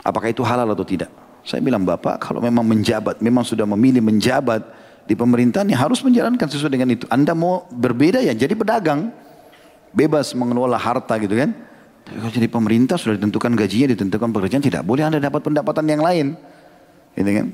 Apakah 0.01 0.33
itu 0.33 0.41
halal 0.41 0.65
atau 0.73 0.81
tidak? 0.81 1.13
Saya 1.45 1.61
bilang 1.61 1.85
Bapak 1.85 2.17
kalau 2.17 2.41
memang 2.41 2.65
menjabat, 2.65 3.21
memang 3.21 3.45
sudah 3.45 3.69
memilih 3.69 4.01
menjabat 4.01 4.65
di 5.03 5.13
pemerintahan 5.13 5.67
ya 5.67 5.77
harus 5.77 6.01
menjalankan 6.01 6.47
sesuai 6.49 6.73
dengan 6.73 6.89
itu. 6.97 7.05
Anda 7.13 7.37
mau 7.37 7.69
berbeda 7.69 8.25
ya 8.25 8.33
jadi 8.33 8.57
pedagang. 8.57 9.13
Bebas 9.93 10.33
mengelola 10.33 10.81
harta 10.81 11.13
gitu 11.21 11.37
kan. 11.37 11.53
Tapi 12.03 12.17
kalau 12.17 12.33
jadi 12.33 12.49
pemerintah 12.49 12.97
sudah 12.97 13.21
ditentukan 13.21 13.53
gajinya, 13.53 13.93
ditentukan 13.93 14.33
pekerjaan, 14.33 14.63
tidak 14.65 14.81
boleh 14.81 15.05
Anda 15.05 15.21
dapat 15.21 15.45
pendapatan 15.45 15.85
yang 15.85 16.01
lain. 16.01 16.33
Gitu 17.13 17.29
kan. 17.29 17.47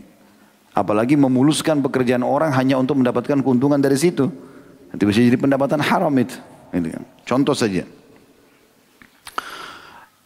Apalagi 0.80 1.20
memuluskan 1.20 1.84
pekerjaan 1.84 2.24
orang 2.24 2.56
hanya 2.56 2.80
untuk 2.80 2.96
mendapatkan 3.04 3.44
keuntungan 3.44 3.84
dari 3.84 4.00
situ. 4.00 4.32
Nanti 4.89 5.04
bisa 5.04 5.20
jadi 5.20 5.36
pendapatan 5.36 5.84
haram 5.84 6.13
itu. 6.15 6.39
Gitu 6.72 6.88
kan. 6.96 7.04
Contoh 7.28 7.52
saja. 7.52 7.84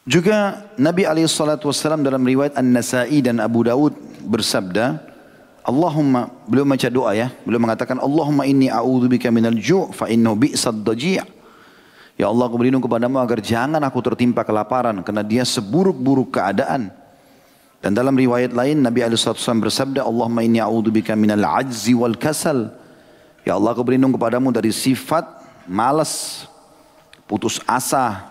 Juga 0.06 0.68
Nabi 0.76 1.08
SAW 1.26 2.04
dalam 2.04 2.22
riwayat 2.22 2.60
An-Nasai 2.60 3.24
dan 3.24 3.40
Abu 3.42 3.66
Daud 3.66 3.96
bersabda, 4.22 5.00
Allahumma, 5.64 6.28
beliau 6.44 6.68
baca 6.68 6.90
doa 6.92 7.16
ya, 7.16 7.32
beliau 7.48 7.64
mengatakan, 7.64 7.96
Allahumma 7.98 8.44
inni 8.44 8.68
a'udzubika 8.68 9.32
minal 9.32 9.56
ju' 9.56 9.96
fa 9.96 10.12
bi'sad 10.12 10.84
daji' 10.84 11.24
Ya 12.14 12.30
Allah 12.30 12.46
aku 12.46 12.62
berlindung 12.62 12.84
kepadamu 12.84 13.18
agar 13.18 13.42
jangan 13.42 13.82
aku 13.82 13.98
tertimpa 14.06 14.46
kelaparan 14.46 15.02
karena 15.02 15.26
dia 15.26 15.42
seburuk-buruk 15.42 16.38
keadaan. 16.38 16.94
Dan 17.84 17.92
dalam 17.92 18.16
riwayat 18.16 18.56
lain 18.56 18.80
Nabi 18.80 19.04
SAW 19.12 19.60
bersabda 19.60 20.08
Allahumma 20.08 20.40
inni 20.40 20.64
a'udzubika 20.64 21.20
minal 21.20 21.44
ajzi 21.44 21.92
wal 21.92 22.16
kasal. 22.16 22.72
Ya 23.44 23.60
Allah 23.60 23.76
aku 23.76 23.84
berlindung 23.84 24.16
kepadamu 24.16 24.56
dari 24.56 24.72
sifat 24.72 25.28
malas, 25.68 26.48
putus 27.28 27.60
asa, 27.68 28.24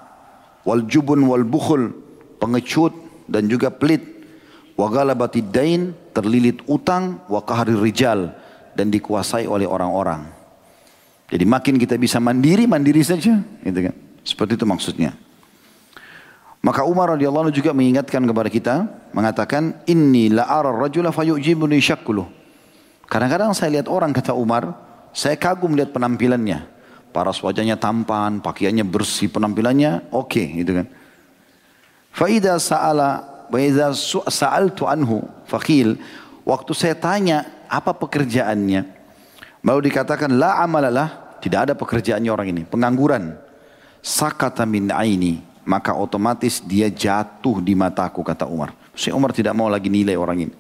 wal 0.65 0.81
jubun 0.89 1.21
wal 1.29 1.45
bukhul 1.45 1.93
pengecut 2.41 2.97
dan 3.29 3.45
juga 3.45 3.69
pelit. 3.69 4.01
Wa 4.73 4.89
galabatid 4.89 5.53
dain 5.53 5.93
terlilit 6.17 6.65
utang 6.65 7.21
wa 7.29 7.45
qahri 7.45 7.77
rijal 7.77 8.33
dan 8.73 8.89
dikuasai 8.89 9.45
oleh 9.45 9.69
orang-orang. 9.69 10.33
Jadi 11.29 11.45
makin 11.45 11.77
kita 11.77 12.01
bisa 12.01 12.17
mandiri 12.25 12.65
mandiri 12.65 13.05
saja 13.05 13.37
gitu 13.61 13.81
kan? 13.85 13.95
Seperti 14.25 14.57
itu 14.57 14.65
maksudnya 14.65 15.13
maka 16.63 16.87
Umar 16.87 17.19
radhiyallahu 17.19 17.51
anhu 17.51 17.55
juga 17.55 17.75
mengingatkan 17.75 18.23
kepada 18.23 18.49
kita 18.49 18.75
mengatakan 19.11 19.83
inni 19.85 20.31
la 20.31 20.47
ara 20.47 20.71
rajula 20.71 21.11
fayujibuni 21.11 21.83
syakluh 21.83 22.31
kadang-kadang 23.11 23.51
saya 23.53 23.83
lihat 23.83 23.91
orang 23.91 24.15
kata 24.15 24.33
Umar 24.33 24.93
saya 25.13 25.37
kagum 25.37 25.77
lihat 25.77 25.93
penampilannya. 25.93 26.73
Paras 27.13 27.45
wajahnya 27.45 27.77
tampan, 27.77 28.41
pakaiannya 28.41 28.89
bersih, 28.89 29.29
penampilannya 29.29 30.09
oke 30.09 30.33
okay, 30.33 30.65
gitu 30.65 30.81
kan. 30.81 30.89
Faida 32.09 32.57
sa'ala 32.57 33.45
wa 33.53 33.59
idza 33.61 33.93
sa'altu 34.33 34.89
anhu 34.89 35.21
faqil 35.45 36.01
waktu 36.49 36.73
saya 36.73 36.97
tanya 36.97 37.69
apa 37.69 37.93
pekerjaannya 37.93 38.89
baru 39.61 39.81
dikatakan 39.85 40.33
la 40.33 40.61
amalalah 40.65 41.37
tidak 41.45 41.69
ada 41.69 41.75
pekerjaannya 41.77 42.33
orang 42.33 42.49
ini. 42.57 42.63
Pengangguran. 42.65 43.37
Sakata 44.03 44.67
min 44.67 44.91
aini 44.91 45.52
maka 45.63 45.95
otomatis 45.95 46.59
dia 46.63 46.91
jatuh 46.91 47.63
di 47.63 47.73
mataku 47.79 48.23
kata 48.27 48.47
Umar. 48.47 48.75
Si 48.93 49.09
Umar 49.15 49.31
tidak 49.31 49.55
mau 49.55 49.71
lagi 49.71 49.89
nilai 49.89 50.19
orang 50.19 50.49
ini. 50.49 50.55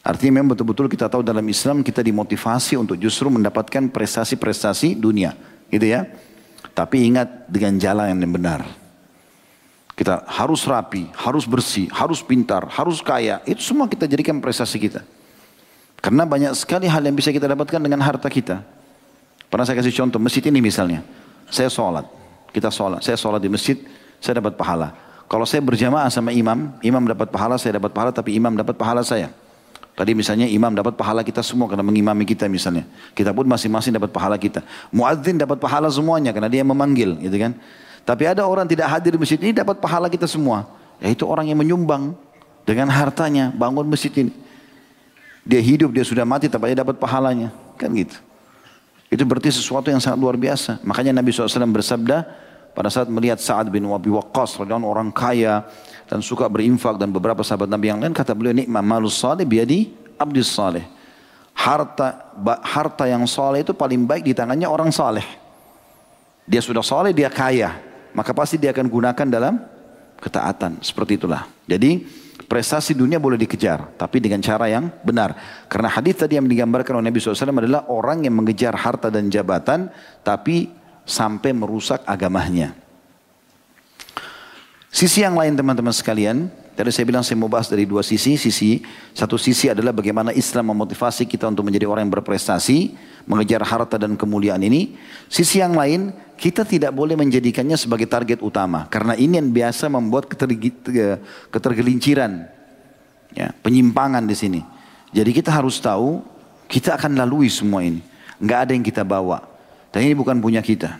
Artinya 0.00 0.40
memang 0.40 0.56
betul-betul 0.56 0.88
kita 0.88 1.12
tahu 1.12 1.20
dalam 1.20 1.44
Islam 1.44 1.84
kita 1.84 2.00
dimotivasi 2.00 2.80
untuk 2.80 2.96
justru 2.96 3.28
mendapatkan 3.28 3.92
prestasi-prestasi 3.92 4.96
dunia. 4.96 5.36
Gitu 5.68 5.92
ya. 5.92 6.08
Tapi 6.72 7.04
ingat 7.12 7.44
dengan 7.44 7.76
jalan 7.76 8.16
yang 8.16 8.32
benar. 8.32 8.64
Kita 9.92 10.24
harus 10.24 10.64
rapi, 10.64 11.12
harus 11.12 11.44
bersih, 11.44 11.92
harus 11.92 12.24
pintar, 12.24 12.64
harus 12.72 13.04
kaya. 13.04 13.44
Itu 13.44 13.60
semua 13.60 13.84
kita 13.84 14.08
jadikan 14.08 14.40
prestasi 14.40 14.80
kita. 14.80 15.04
Karena 16.00 16.24
banyak 16.24 16.56
sekali 16.56 16.88
hal 16.88 17.04
yang 17.04 17.12
bisa 17.12 17.28
kita 17.28 17.44
dapatkan 17.44 17.76
dengan 17.76 18.00
harta 18.00 18.32
kita. 18.32 18.64
Pernah 19.52 19.68
saya 19.68 19.76
kasih 19.76 19.92
contoh, 19.92 20.16
masjid 20.16 20.40
ini 20.48 20.64
misalnya. 20.64 21.04
Saya 21.52 21.68
sholat, 21.68 22.08
kita 22.50 22.68
sholat. 22.70 23.02
Saya 23.02 23.16
sholat 23.18 23.40
di 23.42 23.50
masjid, 23.50 23.78
saya 24.18 24.38
dapat 24.38 24.54
pahala. 24.54 24.94
Kalau 25.30 25.46
saya 25.46 25.62
berjamaah 25.62 26.10
sama 26.10 26.34
imam, 26.34 26.74
imam 26.82 27.02
dapat 27.06 27.30
pahala, 27.30 27.54
saya 27.54 27.78
dapat 27.78 27.94
pahala, 27.94 28.10
tapi 28.10 28.34
imam 28.34 28.50
dapat 28.54 28.74
pahala 28.74 29.06
saya. 29.06 29.30
Tadi 29.94 30.16
misalnya 30.16 30.48
imam 30.48 30.72
dapat 30.72 30.96
pahala 30.96 31.20
kita 31.20 31.44
semua 31.44 31.68
karena 31.68 31.84
mengimami 31.84 32.24
kita 32.24 32.48
misalnya. 32.48 32.88
Kita 33.12 33.36
pun 33.36 33.44
masing-masing 33.44 33.92
dapat 33.92 34.08
pahala 34.08 34.40
kita. 34.40 34.64
Muadzin 34.88 35.36
dapat 35.36 35.60
pahala 35.60 35.92
semuanya 35.92 36.32
karena 36.32 36.48
dia 36.48 36.64
memanggil 36.64 37.20
gitu 37.20 37.36
kan. 37.36 37.52
Tapi 38.08 38.24
ada 38.24 38.48
orang 38.48 38.64
tidak 38.64 38.88
hadir 38.88 39.12
di 39.14 39.20
masjid 39.20 39.36
ini 39.36 39.52
dapat 39.52 39.76
pahala 39.76 40.08
kita 40.08 40.24
semua. 40.24 40.64
Yaitu 41.04 41.28
orang 41.28 41.52
yang 41.52 41.60
menyumbang 41.60 42.16
dengan 42.64 42.88
hartanya 42.88 43.52
bangun 43.52 43.84
masjid 43.92 44.08
ini. 44.24 44.32
Dia 45.44 45.60
hidup, 45.60 45.92
dia 45.92 46.04
sudah 46.06 46.24
mati 46.24 46.48
tapi 46.48 46.72
dia 46.72 46.80
dapat 46.80 46.96
pahalanya. 46.96 47.52
Kan 47.76 47.92
gitu. 47.92 48.16
Itu 49.10 49.26
berarti 49.26 49.50
sesuatu 49.50 49.90
yang 49.90 49.98
sangat 49.98 50.22
luar 50.22 50.38
biasa. 50.38 50.78
Makanya 50.86 51.10
Nabi 51.10 51.34
SAW 51.34 51.66
bersabda 51.66 52.22
pada 52.70 52.86
saat 52.86 53.10
melihat 53.10 53.42
Sa'ad 53.42 53.66
bin 53.66 53.82
Wabi 53.82 54.06
Waqqas, 54.14 54.62
orang 54.62 55.10
kaya, 55.10 55.66
dan 56.06 56.22
suka 56.22 56.46
berinfak 56.46 56.94
dan 56.94 57.10
beberapa 57.10 57.42
sahabat 57.42 57.66
Nabi 57.66 57.90
yang 57.90 57.98
lain 57.98 58.14
kata 58.14 58.34
beliau 58.38 58.54
nikmat 58.54 58.82
malus 58.86 59.18
saleh 59.18 59.42
biadi 59.42 59.90
abdis 60.14 60.50
saleh. 60.50 60.86
Harta 61.54 62.34
harta 62.62 63.04
yang 63.10 63.26
saleh 63.26 63.66
itu 63.66 63.74
paling 63.74 64.06
baik 64.06 64.22
di 64.22 64.32
tangannya 64.32 64.70
orang 64.70 64.94
saleh. 64.94 65.26
Dia 66.46 66.62
sudah 66.62 66.82
saleh, 66.82 67.10
dia 67.10 67.30
kaya, 67.30 67.78
maka 68.14 68.30
pasti 68.30 68.58
dia 68.58 68.74
akan 68.74 68.86
gunakan 68.90 69.26
dalam 69.26 69.58
ketaatan. 70.18 70.82
Seperti 70.82 71.18
itulah. 71.18 71.46
Jadi 71.66 72.06
prestasi 72.46 72.96
dunia 72.96 73.20
boleh 73.20 73.36
dikejar, 73.36 73.96
tapi 73.96 74.20
dengan 74.20 74.40
cara 74.40 74.68
yang 74.68 74.88
benar. 75.04 75.36
Karena 75.68 75.88
hadis 75.92 76.16
tadi 76.16 76.36
yang 76.40 76.48
digambarkan 76.48 77.00
oleh 77.00 77.12
Nabi 77.12 77.20
SAW 77.20 77.60
adalah 77.60 77.88
orang 77.92 78.24
yang 78.24 78.34
mengejar 78.36 78.72
harta 78.76 79.12
dan 79.12 79.28
jabatan, 79.28 79.92
tapi 80.24 80.72
sampai 81.04 81.50
merusak 81.52 82.00
agamanya. 82.06 82.76
Sisi 84.90 85.22
yang 85.22 85.38
lain 85.38 85.54
teman-teman 85.54 85.94
sekalian, 85.94 86.50
tadi 86.74 86.90
saya 86.90 87.06
bilang 87.06 87.22
saya 87.22 87.38
mau 87.38 87.46
bahas 87.46 87.70
dari 87.70 87.86
dua 87.86 88.02
sisi. 88.02 88.34
Sisi 88.34 88.82
satu 89.14 89.38
sisi 89.38 89.70
adalah 89.70 89.94
bagaimana 89.94 90.34
Islam 90.34 90.74
memotivasi 90.74 91.30
kita 91.30 91.46
untuk 91.46 91.62
menjadi 91.62 91.86
orang 91.86 92.10
yang 92.10 92.14
berprestasi, 92.18 92.98
mengejar 93.22 93.62
harta 93.62 93.94
dan 94.02 94.18
kemuliaan 94.18 94.58
ini. 94.66 94.98
Sisi 95.30 95.62
yang 95.62 95.78
lain, 95.78 96.10
kita 96.40 96.64
tidak 96.64 96.96
boleh 96.96 97.20
menjadikannya 97.20 97.76
sebagai 97.76 98.08
target 98.08 98.40
utama 98.40 98.88
karena 98.88 99.12
ini 99.12 99.36
yang 99.36 99.52
biasa 99.52 99.92
membuat 99.92 100.24
ketergelinciran, 101.52 102.48
ya, 103.36 103.52
penyimpangan 103.60 104.24
di 104.24 104.32
sini. 104.32 104.60
Jadi 105.12 105.36
kita 105.36 105.52
harus 105.52 105.76
tahu 105.76 106.24
kita 106.64 106.96
akan 106.96 107.20
lalui 107.20 107.52
semua 107.52 107.84
ini. 107.84 108.00
Enggak 108.40 108.58
ada 108.64 108.72
yang 108.72 108.80
kita 108.80 109.04
bawa. 109.04 109.44
Dan 109.92 110.08
ini 110.08 110.16
bukan 110.16 110.40
punya 110.40 110.64
kita. 110.64 110.96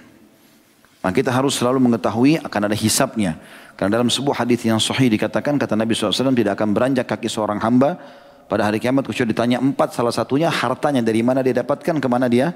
Maka 1.00 1.14
kita 1.16 1.32
harus 1.32 1.56
selalu 1.56 1.80
mengetahui 1.88 2.36
akan 2.44 2.60
ada 2.68 2.76
hisapnya. 2.76 3.40
Karena 3.80 3.96
dalam 3.96 4.12
sebuah 4.12 4.44
hadis 4.44 4.60
yang 4.68 4.76
sahih 4.76 5.08
dikatakan 5.08 5.56
kata 5.56 5.72
Nabi 5.72 5.96
SAW 5.96 6.36
tidak 6.36 6.60
akan 6.60 6.76
beranjak 6.76 7.08
kaki 7.08 7.32
seorang 7.32 7.56
hamba 7.64 7.96
pada 8.44 8.68
hari 8.68 8.76
kiamat 8.76 9.08
kecuali 9.08 9.32
ditanya 9.32 9.56
empat 9.56 9.96
salah 9.96 10.12
satunya 10.12 10.52
hartanya 10.52 11.00
dari 11.00 11.24
mana 11.24 11.40
dia 11.40 11.56
dapatkan 11.64 11.96
ke 11.96 12.08
mana 12.12 12.28
dia 12.28 12.52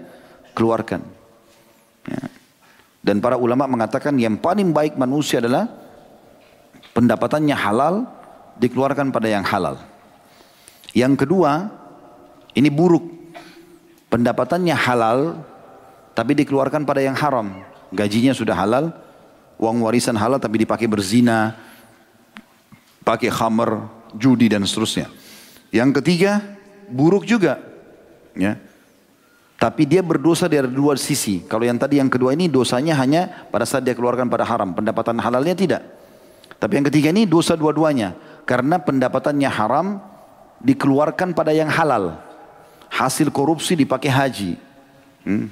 keluarkan. 0.52 1.00
Ya. 2.04 2.43
Dan 3.04 3.20
para 3.20 3.36
ulama 3.36 3.68
mengatakan 3.68 4.16
yang 4.16 4.40
paling 4.40 4.72
baik 4.72 4.96
manusia 4.96 5.36
adalah 5.36 5.68
pendapatannya 6.96 7.52
halal 7.52 8.08
dikeluarkan 8.56 9.12
pada 9.12 9.28
yang 9.28 9.44
halal. 9.44 9.76
Yang 10.96 11.28
kedua 11.28 11.68
ini 12.56 12.72
buruk 12.72 13.04
pendapatannya 14.08 14.72
halal 14.72 15.44
tapi 16.16 16.32
dikeluarkan 16.32 16.88
pada 16.88 17.04
yang 17.04 17.12
haram. 17.12 17.60
Gajinya 17.92 18.32
sudah 18.32 18.56
halal 18.56 18.96
uang 19.60 19.84
warisan 19.84 20.16
halal 20.16 20.40
tapi 20.40 20.64
dipakai 20.64 20.88
berzina, 20.88 21.54
pakai 23.04 23.28
khamar, 23.28 23.90
judi 24.16 24.48
dan 24.50 24.64
seterusnya. 24.64 25.10
Yang 25.74 26.00
ketiga, 26.00 26.40
buruk 26.88 27.26
juga. 27.26 27.58
Ya. 28.34 28.58
Tapi 29.54 29.86
dia 29.86 30.02
berdosa 30.02 30.50
dari 30.50 30.66
dua 30.68 30.98
sisi. 30.98 31.46
Kalau 31.46 31.64
yang 31.64 31.78
tadi 31.78 31.96
yang 32.02 32.10
kedua 32.10 32.34
ini 32.34 32.50
dosanya 32.50 32.98
hanya 33.00 33.48
pada 33.48 33.64
saat 33.64 33.86
dia 33.86 33.94
keluarkan 33.94 34.28
pada 34.28 34.44
haram. 34.44 34.74
Pendapatan 34.74 35.16
halalnya 35.22 35.54
tidak. 35.56 35.82
Tapi 36.58 36.80
yang 36.80 36.86
ketiga 36.90 37.08
ini 37.14 37.24
dosa 37.24 37.54
dua-duanya. 37.54 38.18
Karena 38.44 38.76
pendapatannya 38.82 39.48
haram 39.48 40.02
dikeluarkan 40.60 41.32
pada 41.32 41.54
yang 41.54 41.70
halal. 41.70 42.18
Hasil 42.92 43.30
korupsi 43.32 43.78
dipakai 43.78 44.10
haji. 44.10 44.52
Hmm. 45.24 45.48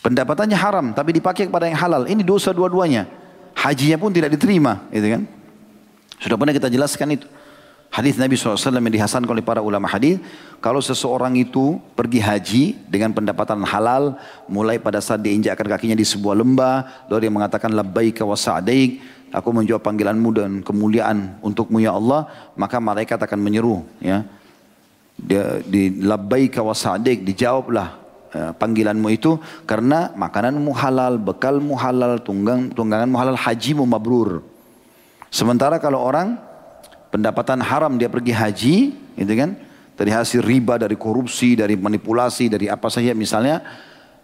Pendapatannya 0.00 0.56
haram 0.56 0.86
tapi 0.96 1.12
dipakai 1.12 1.50
kepada 1.50 1.68
yang 1.68 1.76
halal. 1.76 2.08
Ini 2.08 2.24
dosa 2.24 2.56
dua-duanya. 2.56 3.04
Hajinya 3.52 4.00
pun 4.00 4.08
tidak 4.08 4.32
diterima, 4.32 4.88
gitu 4.88 5.20
kan? 5.20 5.22
Sudah 6.16 6.36
pernah 6.40 6.54
kita 6.56 6.72
jelaskan 6.72 7.20
itu. 7.20 7.28
Hadis 7.90 8.14
Nabi 8.14 8.38
SAW 8.38 8.54
yang 8.54 8.86
dihasankan 8.86 9.26
oleh 9.26 9.42
para 9.42 9.58
ulama 9.58 9.90
hadis, 9.90 10.22
kalau 10.62 10.78
seseorang 10.78 11.34
itu 11.34 11.82
pergi 11.98 12.22
haji 12.22 12.64
dengan 12.86 13.10
pendapatan 13.10 13.66
halal, 13.66 14.14
mulai 14.46 14.78
pada 14.78 15.02
saat 15.02 15.18
dia 15.26 15.34
injakkan 15.34 15.66
kakinya 15.66 15.98
di 15.98 16.06
sebuah 16.06 16.38
lembah, 16.38 17.10
lalu 17.10 17.26
dia 17.26 17.32
mengatakan 17.34 17.74
labbaika 17.74 18.22
wa 18.22 18.38
sa'daik, 18.38 19.02
aku 19.34 19.48
menjawab 19.50 19.82
panggilanmu 19.82 20.28
dan 20.30 20.50
kemuliaan 20.62 21.42
untukmu 21.42 21.82
ya 21.82 21.98
Allah, 21.98 22.30
maka 22.54 22.78
malaikat 22.78 23.18
akan 23.18 23.38
menyeru, 23.42 23.82
ya. 23.98 24.22
Dia 25.18 25.58
di 25.60 26.00
labbaika 26.00 26.62
wa 26.62 26.72
sa'daik 26.72 27.26
dijawablah 27.26 28.00
Eh, 28.30 28.54
panggilanmu 28.54 29.10
itu 29.10 29.42
karena 29.66 30.14
makananmu 30.14 30.70
halal, 30.70 31.18
bekalmu 31.18 31.74
halal, 31.74 32.22
tunggang 32.22 32.70
tungganganmu 32.70 33.18
halal, 33.18 33.34
hajimu 33.34 33.82
mabrur. 33.82 34.46
Sementara 35.34 35.82
kalau 35.82 35.98
orang 35.98 36.38
pendapatan 37.10 37.60
haram 37.60 37.98
dia 37.98 38.08
pergi 38.08 38.32
haji, 38.32 38.76
gitu 39.18 39.34
kan? 39.36 39.58
Dari 39.98 40.10
hasil 40.10 40.40
riba, 40.40 40.80
dari 40.80 40.96
korupsi, 40.96 41.58
dari 41.58 41.76
manipulasi, 41.76 42.48
dari 42.48 42.72
apa 42.72 42.88
saja 42.88 43.12
misalnya, 43.12 43.60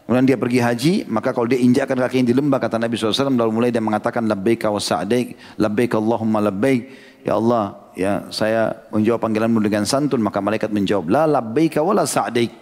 Kemudian 0.07 0.23
dia 0.23 0.39
pergi 0.39 0.63
haji, 0.63 0.95
maka 1.11 1.35
kalau 1.35 1.51
dia 1.51 1.59
injakkan 1.59 1.99
kakinya 1.99 2.31
di 2.31 2.35
lembah, 2.39 2.63
kata 2.63 2.79
Nabi 2.79 2.95
SAW, 2.95 3.27
lalu 3.27 3.51
mulai 3.51 3.75
dia 3.75 3.83
mengatakan, 3.83 4.23
Labbaik 4.23 4.63
wa 4.71 4.79
sa'daik, 4.79 5.59
Labbaik 5.59 5.99
Allahumma 5.99 6.39
labbaik. 6.47 6.83
Ya 7.27 7.35
Allah, 7.35 7.91
ya 7.99 8.23
saya 8.31 8.87
menjawab 8.95 9.27
panggilanmu 9.27 9.59
dengan 9.67 9.83
santun, 9.83 10.23
maka 10.23 10.39
malaikat 10.39 10.71
menjawab, 10.71 11.11
La 11.11 11.27
labbaik 11.27 11.83
wa 11.83 11.91
la 11.91 12.07
sa'daik. 12.07 12.55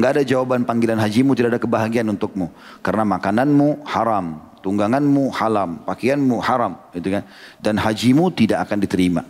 Enggak 0.00 0.10
ada 0.16 0.22
jawaban 0.24 0.64
panggilan 0.64 0.96
hajimu, 0.96 1.36
tidak 1.36 1.56
ada 1.56 1.60
kebahagiaan 1.60 2.08
untukmu. 2.08 2.48
Karena 2.80 3.04
makananmu 3.04 3.84
haram, 3.84 4.40
tungganganmu 4.66 5.30
haram, 5.30 5.78
pakaianmu 5.86 6.42
haram, 6.42 6.74
gitu 6.90 7.14
kan. 7.14 7.22
Dan 7.62 7.78
hajimu 7.78 8.34
tidak 8.34 8.66
akan 8.66 8.82
diterima. 8.82 9.22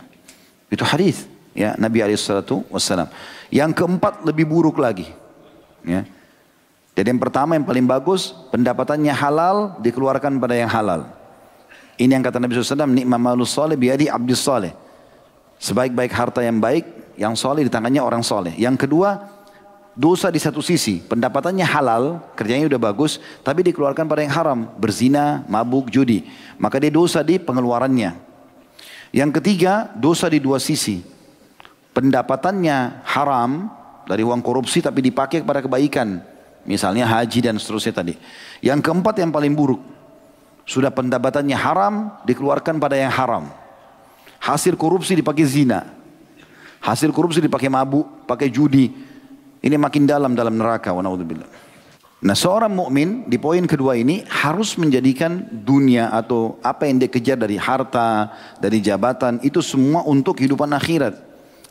Itu 0.72 0.80
hadis 0.88 1.28
ya 1.52 1.76
Nabi 1.76 2.00
alaihissalatu 2.00 2.64
wassalam. 2.72 3.12
Yang 3.52 3.84
keempat 3.84 4.24
lebih 4.24 4.48
buruk 4.48 4.80
lagi. 4.80 5.12
Ya. 5.84 6.08
Jadi 6.96 7.12
yang 7.12 7.20
pertama 7.20 7.52
yang 7.52 7.68
paling 7.68 7.84
bagus 7.84 8.32
pendapatannya 8.48 9.12
halal 9.12 9.76
dikeluarkan 9.84 10.40
pada 10.40 10.56
yang 10.56 10.72
halal. 10.72 11.04
Ini 12.00 12.16
yang 12.16 12.24
kata 12.24 12.40
Nabi 12.40 12.56
SAW, 12.56 12.88
nikmat 12.88 13.20
malus 13.20 13.52
soleh 13.52 13.76
biadi 13.76 14.08
abdis 14.08 14.40
soleh. 14.40 14.72
Sebaik-baik 15.60 16.12
harta 16.12 16.40
yang 16.40 16.60
baik, 16.60 17.16
yang 17.20 17.36
soleh 17.36 17.64
di 17.64 17.72
tangannya 17.72 18.00
orang 18.00 18.24
soleh. 18.24 18.52
Yang 18.56 18.88
kedua, 18.88 19.16
dosa 19.96 20.28
di 20.28 20.36
satu 20.36 20.60
sisi, 20.60 21.00
pendapatannya 21.00 21.64
halal, 21.64 22.20
kerjanya 22.36 22.68
udah 22.68 22.92
bagus, 22.92 23.16
tapi 23.40 23.64
dikeluarkan 23.64 24.04
pada 24.04 24.20
yang 24.20 24.34
haram, 24.36 24.58
berzina, 24.76 25.42
mabuk, 25.48 25.88
judi. 25.88 26.28
Maka 26.60 26.76
dia 26.76 26.92
dosa 26.92 27.24
di 27.24 27.40
pengeluarannya. 27.40 28.12
Yang 29.10 29.40
ketiga, 29.40 29.88
dosa 29.96 30.28
di 30.28 30.36
dua 30.36 30.60
sisi. 30.60 31.00
Pendapatannya 31.96 33.08
haram 33.08 33.72
dari 34.04 34.20
uang 34.20 34.44
korupsi 34.44 34.84
tapi 34.84 35.00
dipakai 35.00 35.40
kepada 35.40 35.64
kebaikan. 35.64 36.20
Misalnya 36.68 37.08
haji 37.08 37.40
dan 37.40 37.56
seterusnya 37.56 37.96
tadi. 37.96 38.14
Yang 38.60 38.84
keempat 38.84 39.16
yang 39.16 39.32
paling 39.32 39.56
buruk. 39.56 39.80
Sudah 40.68 40.92
pendapatannya 40.92 41.56
haram, 41.56 42.12
dikeluarkan 42.28 42.76
pada 42.76 42.98
yang 43.00 43.08
haram. 43.08 43.48
Hasil 44.42 44.76
korupsi 44.76 45.16
dipakai 45.16 45.46
zina. 45.46 45.88
Hasil 46.82 47.14
korupsi 47.14 47.40
dipakai 47.40 47.70
mabuk, 47.70 48.28
pakai 48.28 48.50
judi, 48.50 48.92
ini 49.66 49.74
makin 49.74 50.06
dalam 50.06 50.38
dalam 50.38 50.54
neraka. 50.54 50.94
Wa 50.94 51.02
Nah 52.16 52.32
seorang 52.32 52.72
mukmin 52.72 53.28
di 53.28 53.36
poin 53.36 53.66
kedua 53.66 53.98
ini 53.98 54.24
harus 54.30 54.78
menjadikan 54.80 55.42
dunia 55.50 56.08
atau 56.14 56.56
apa 56.64 56.88
yang 56.88 57.02
dia 57.02 57.10
kejar 57.10 57.36
dari 57.36 57.60
harta, 57.60 58.32
dari 58.56 58.80
jabatan 58.80 59.42
itu 59.44 59.60
semua 59.60 60.06
untuk 60.06 60.38
kehidupan 60.38 60.70
akhirat. 60.72 61.18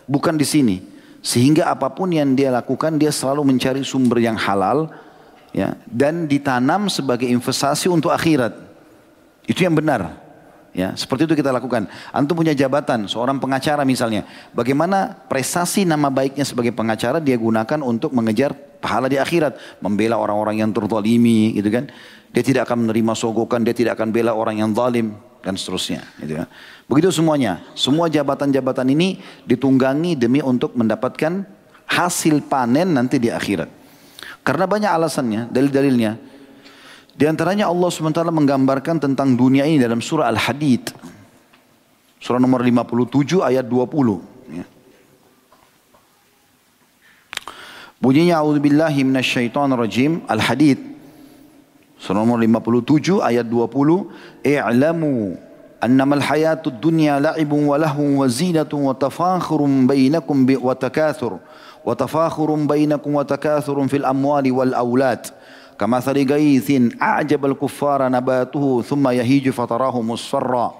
Bukan 0.05 0.36
di 0.38 0.45
sini. 0.45 0.77
Sehingga 1.25 1.73
apa 1.73 1.89
pun 1.89 2.13
yang 2.13 2.38
dia 2.38 2.53
lakukan 2.53 3.01
dia 3.01 3.10
selalu 3.10 3.49
mencari 3.49 3.81
sumber 3.81 4.21
yang 4.21 4.38
halal 4.38 4.93
ya 5.49 5.73
dan 5.89 6.29
ditanam 6.29 6.86
sebagai 6.91 7.25
investasi 7.25 7.89
untuk 7.89 8.13
akhirat. 8.13 8.53
Itu 9.49 9.65
yang 9.65 9.73
benar. 9.73 10.24
Ya, 10.75 10.91
seperti 10.91 11.23
itu 11.23 11.39
kita 11.39 11.55
lakukan. 11.55 11.88
Antum 12.11 12.35
punya 12.35 12.51
jabatan, 12.51 13.07
seorang 13.07 13.39
pengacara 13.39 13.88
misalnya. 13.88 14.27
Bagaimana 14.51 15.15
prestasi 15.31 15.88
nama 15.88 16.11
baiknya 16.11 16.43
sebagai 16.43 16.75
pengacara 16.75 17.23
dia 17.23 17.39
gunakan 17.39 17.79
untuk 17.79 18.11
mengejar 18.11 18.51
pahala 18.83 19.07
di 19.07 19.15
akhirat. 19.15 19.55
Membela 19.79 20.19
orang-orang 20.19 20.59
yang 20.59 20.75
terzalimi 20.75 21.55
gitu 21.55 21.71
kan. 21.71 21.88
Dia 22.35 22.43
tidak 22.43 22.67
akan 22.67 22.83
menerima 22.91 23.13
sogokan, 23.15 23.63
dia 23.63 23.71
tidak 23.71 23.95
akan 23.95 24.11
bela 24.11 24.35
orang 24.35 24.59
yang 24.59 24.75
zalim 24.75 25.15
dan 25.39 25.55
seterusnya. 25.55 26.03
Gitu 26.19 26.43
kan. 26.43 26.51
Begitu 26.91 27.07
semuanya. 27.15 27.63
Semua 27.71 28.11
jabatan-jabatan 28.11 28.91
ini 28.91 29.23
ditunggangi 29.47 30.19
demi 30.19 30.43
untuk 30.43 30.75
mendapatkan 30.75 31.47
hasil 31.88 32.43
panen 32.51 32.91
nanti 32.91 33.15
di 33.15 33.31
akhirat. 33.31 33.71
Karena 34.43 34.67
banyak 34.67 34.91
alasannya, 34.91 35.41
dalil-dalilnya. 35.55 36.35
Di 37.15 37.23
antaranya 37.23 37.71
Allah 37.71 37.88
SWT 37.88 38.28
menggambarkan 38.28 38.99
tentang 38.99 39.39
dunia 39.39 39.63
ini 39.63 39.80
dalam 39.80 40.04
surah 40.04 40.28
Al-Hadid. 40.28 40.91
Surah 42.19 42.43
nomor 42.43 42.60
57 42.60 43.39
ayat 43.39 43.63
20. 43.63 44.19
Ya. 44.51 44.67
Bunyinya 48.04 48.43
A'udzubillahi 48.43 49.08
minasyaitonirrajim 49.08 50.28
Al-Hadid. 50.28 50.75
Surah 51.95 52.19
nomor 52.19 52.43
57 52.43 53.23
ayat 53.23 53.47
20. 53.47 54.43
I'lamu 54.43 55.39
annamal 55.80 56.19
hayatud 56.19 56.84
dunya 56.84 57.15
la'ibun 57.23 57.71
wa 57.71 57.80
lahun 57.80 58.19
wa 58.19 58.28
zinatun 58.28 58.91
wa 58.91 58.91
tafakhurun 58.91 59.88
bainakum 59.88 60.43
wa 60.43 60.75
takathur. 60.75 61.39
Wa 61.80 61.95
tafakhurun 61.95 62.67
Kamathali 65.75 66.23
gaithin 66.23 66.95
a'jabal 66.95 67.55
kuffara 67.59 68.07
nabatuhu 68.07 68.79
thumma 68.79 69.11
yahiju 69.11 69.51
fatarahu 69.51 69.99
musfarra. 69.99 70.71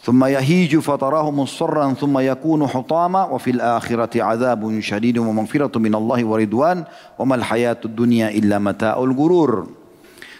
Thumma 0.00 0.32
yahiju 0.32 0.80
fatarahu 0.84 1.32
musfarran 1.32 1.96
thumma 1.96 2.24
yakunu 2.24 2.68
hutama 2.68 3.28
wa 3.28 3.36
fil 3.40 3.60
akhirati 3.60 4.20
azabun 4.20 4.80
syadidun 4.80 5.24
wa 5.28 5.44
maghfiratu 5.44 5.80
minallahi 5.80 6.24
wa 6.24 6.36
ridwan 6.36 6.78
wa 7.16 7.24
mal 7.24 7.40
hayatu 7.40 7.88
dunia 7.88 8.28
illa 8.32 8.60
mata'ul 8.60 9.12
gurur. 9.16 9.68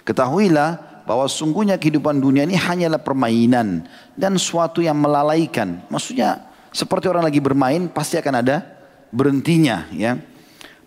Ketahuilah 0.05 1.05
bahwa 1.09 1.29
sungguhnya 1.29 1.77
kehidupan 1.77 2.21
dunia 2.21 2.45
ini 2.49 2.57
hanyalah 2.57 3.01
permainan 3.01 3.85
dan 4.17 4.37
suatu 4.41 4.81
yang 4.81 4.97
melalaikan. 4.97 5.81
Maksudnya 5.93 6.45
seperti 6.73 7.09
orang 7.09 7.25
lagi 7.29 7.41
bermain 7.41 7.89
pasti 7.89 8.17
akan 8.17 8.41
ada 8.41 8.65
berhentinya 9.13 9.89
ya 9.93 10.21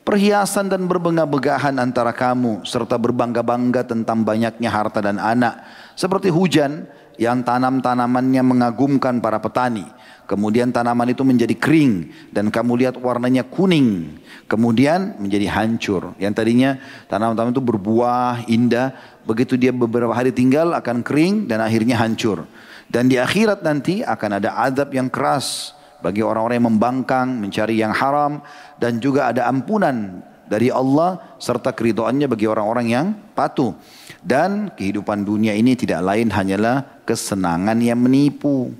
perhiasan 0.08 0.72
dan 0.72 0.88
berbangga-banggahan 0.88 1.76
antara 1.84 2.15
kamu 2.15 2.63
serta 2.63 2.96
berbangga-bangga 2.96 3.84
tentang 3.84 4.24
banyaknya 4.24 4.72
harta 4.72 5.04
dan 5.04 5.20
anak. 5.20 5.60
Seperti 6.00 6.32
hujan 6.32 6.88
yang 7.20 7.43
tanam-tanamannya 7.43 8.39
mengagumkan 8.39 9.20
para 9.20 9.43
petani. 9.43 9.84
Kemudian 10.28 10.72
tanaman 10.72 11.12
itu 11.12 11.24
menjadi 11.28 11.56
kering 11.56 12.12
dan 12.32 12.48
kamu 12.48 12.88
lihat 12.88 12.96
warnanya 13.00 13.43
kuning. 13.43 14.20
Kemudian 14.48 15.20
menjadi 15.20 15.52
hancur. 15.52 16.15
Yang 16.20 16.34
tadinya 16.39 16.72
tanaman-tanaman 17.12 17.52
itu 17.52 17.63
berbuah 17.63 18.48
indah. 18.48 18.96
Begitu 19.28 19.60
dia 19.60 19.76
beberapa 19.76 20.15
hari 20.15 20.32
tinggal 20.32 20.72
akan 20.72 21.04
kering 21.04 21.52
dan 21.52 21.60
akhirnya 21.60 22.00
hancur. 22.00 22.48
Dan 22.88 23.12
di 23.12 23.20
akhirat 23.20 23.60
nanti 23.63 24.00
akan 24.04 24.39
ada 24.39 24.56
adab 24.56 24.96
yang 24.96 25.12
keras 25.12 25.76
bagi 26.01 26.21
orang-orang 26.21 26.62
yang 26.62 26.67
membangkang, 26.73 27.27
mencari 27.41 27.81
yang 27.81 27.93
haram 27.93 28.41
dan 28.77 29.01
juga 29.01 29.33
ada 29.33 29.49
ampunan 29.49 30.21
dari 30.47 30.71
Allah 30.71 31.19
serta 31.38 31.75
keridoannya 31.75 32.25
bagi 32.29 32.47
orang-orang 32.47 32.88
yang 32.88 33.05
patuh. 33.36 33.75
Dan 34.23 34.71
kehidupan 34.75 35.23
dunia 35.23 35.55
ini 35.55 35.75
tidak 35.75 36.03
lain 36.03 36.31
hanyalah 36.31 37.03
kesenangan 37.03 37.77
yang 37.79 37.99
menipu. 37.99 38.71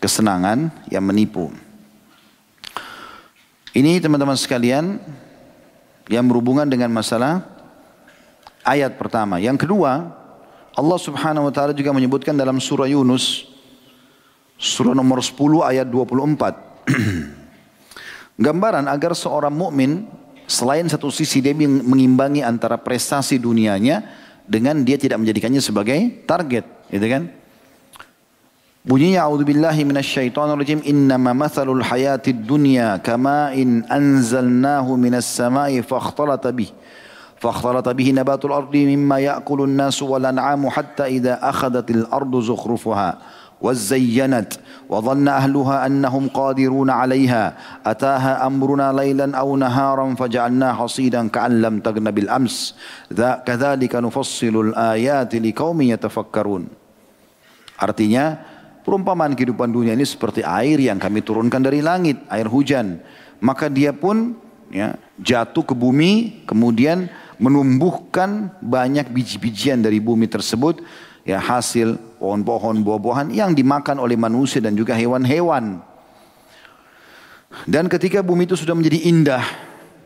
Kesenangan 0.00 0.72
yang 0.88 1.04
menipu. 1.04 1.52
Ini 3.70 4.02
teman-teman 4.02 4.34
sekalian 4.34 4.98
yang 6.10 6.26
berhubungan 6.26 6.66
dengan 6.66 6.90
masalah 6.90 7.46
ayat 8.66 8.98
pertama. 8.98 9.38
Yang 9.38 9.68
kedua, 9.68 10.10
Allah 10.74 10.98
Subhanahu 10.98 11.50
wa 11.50 11.52
taala 11.54 11.70
juga 11.70 11.94
menyebutkan 11.94 12.34
dalam 12.34 12.58
surah 12.58 12.90
Yunus 12.90 13.49
Surah 14.59 14.95
nomor 14.95 15.19
10 15.19 15.35
ayat 15.61 15.87
24. 15.91 16.87
Gambaran 18.45 18.87
agar 18.87 19.11
seorang 19.15 19.51
mukmin 19.51 20.07
selain 20.47 20.87
satu 20.87 21.11
sisi 21.11 21.43
dia 21.43 21.55
mengimbangi 21.57 22.43
antara 22.43 22.79
prestasi 22.79 23.39
dunianya 23.39 24.03
dengan 24.47 24.83
dia 24.85 24.95
tidak 24.95 25.19
menjadikannya 25.19 25.59
sebagai 25.59 26.23
target, 26.27 26.63
gitu 26.91 27.07
kan? 27.07 27.31
Bunyinya 28.85 29.25
a'udzubillahi 29.25 29.81
minasyaitonirrajim 29.81 30.85
innama 30.85 31.33
mathalul 31.33 31.81
hayatid 31.81 32.45
dunya 32.45 33.01
in 33.57 33.81
anzalnahu 33.89 34.93
minas 34.93 35.25
samai 35.25 35.81
fakhtalata 35.81 36.53
bih 36.53 36.69
فاختلط 37.35 37.89
به 37.89 38.07
نبات 38.11 38.45
الأرض 38.45 38.75
مما 38.75 39.19
يأكل 39.19 39.59
الناس 39.61 40.01
والأنعام 40.01 40.69
حتى 40.69 41.05
إذا 41.19 41.49
أخذت 41.49 41.91
الأرض 41.91 42.33
زخرفها 42.41 43.09
وزينت 43.61 44.51
وظن 44.89 45.27
أهلها 45.27 45.85
أنهم 45.85 46.23
قادرون 46.27 46.89
عليها 46.89 47.43
أتاها 47.85 48.47
أمرنا 48.47 48.93
ليلا 48.93 49.37
أو 49.37 49.57
نهارا 49.57 50.15
فجعلناها 50.15 50.73
حصيدا 50.73 51.27
كأن 51.27 51.61
لم 51.61 51.79
تغن 51.79 52.11
بالأمس 52.11 52.75
كذلك 53.47 53.93
نفصل 53.95 54.55
الآيات 54.69 55.31
لقوم 55.35 55.81
يتفكرون 55.81 56.63
Artinya 57.75 58.39
perumpamaan 58.87 59.35
kehidupan 59.35 59.67
dunia 59.67 59.91
ini 59.91 60.07
seperti 60.07 60.39
air 60.39 60.79
yang 60.79 60.95
kami 60.95 61.19
turunkan 61.19 61.59
dari 61.59 61.83
langit, 61.83 62.23
air 62.31 62.47
hujan. 62.47 63.03
Maka 63.43 63.67
dia 63.67 63.91
pun 63.91 64.31
ya, 64.71 64.95
jatuh 65.19 65.67
ke 65.67 65.75
bumi, 65.75 66.47
kemudian 66.47 67.11
menumbuhkan 67.35 68.47
banyak 68.63 69.11
biji-bijian 69.11 69.83
dari 69.83 69.99
bumi 69.99 70.31
tersebut 70.31 70.79
ya 71.24 71.38
hasil 71.38 71.98
pohon-pohon 72.16 72.80
buah-buahan 72.80 73.28
yang 73.32 73.52
dimakan 73.52 74.00
oleh 74.00 74.16
manusia 74.16 74.60
dan 74.60 74.76
juga 74.76 74.96
hewan-hewan. 74.96 75.80
Dan 77.66 77.90
ketika 77.90 78.22
bumi 78.22 78.46
itu 78.46 78.54
sudah 78.54 78.78
menjadi 78.78 79.10
indah 79.10 79.44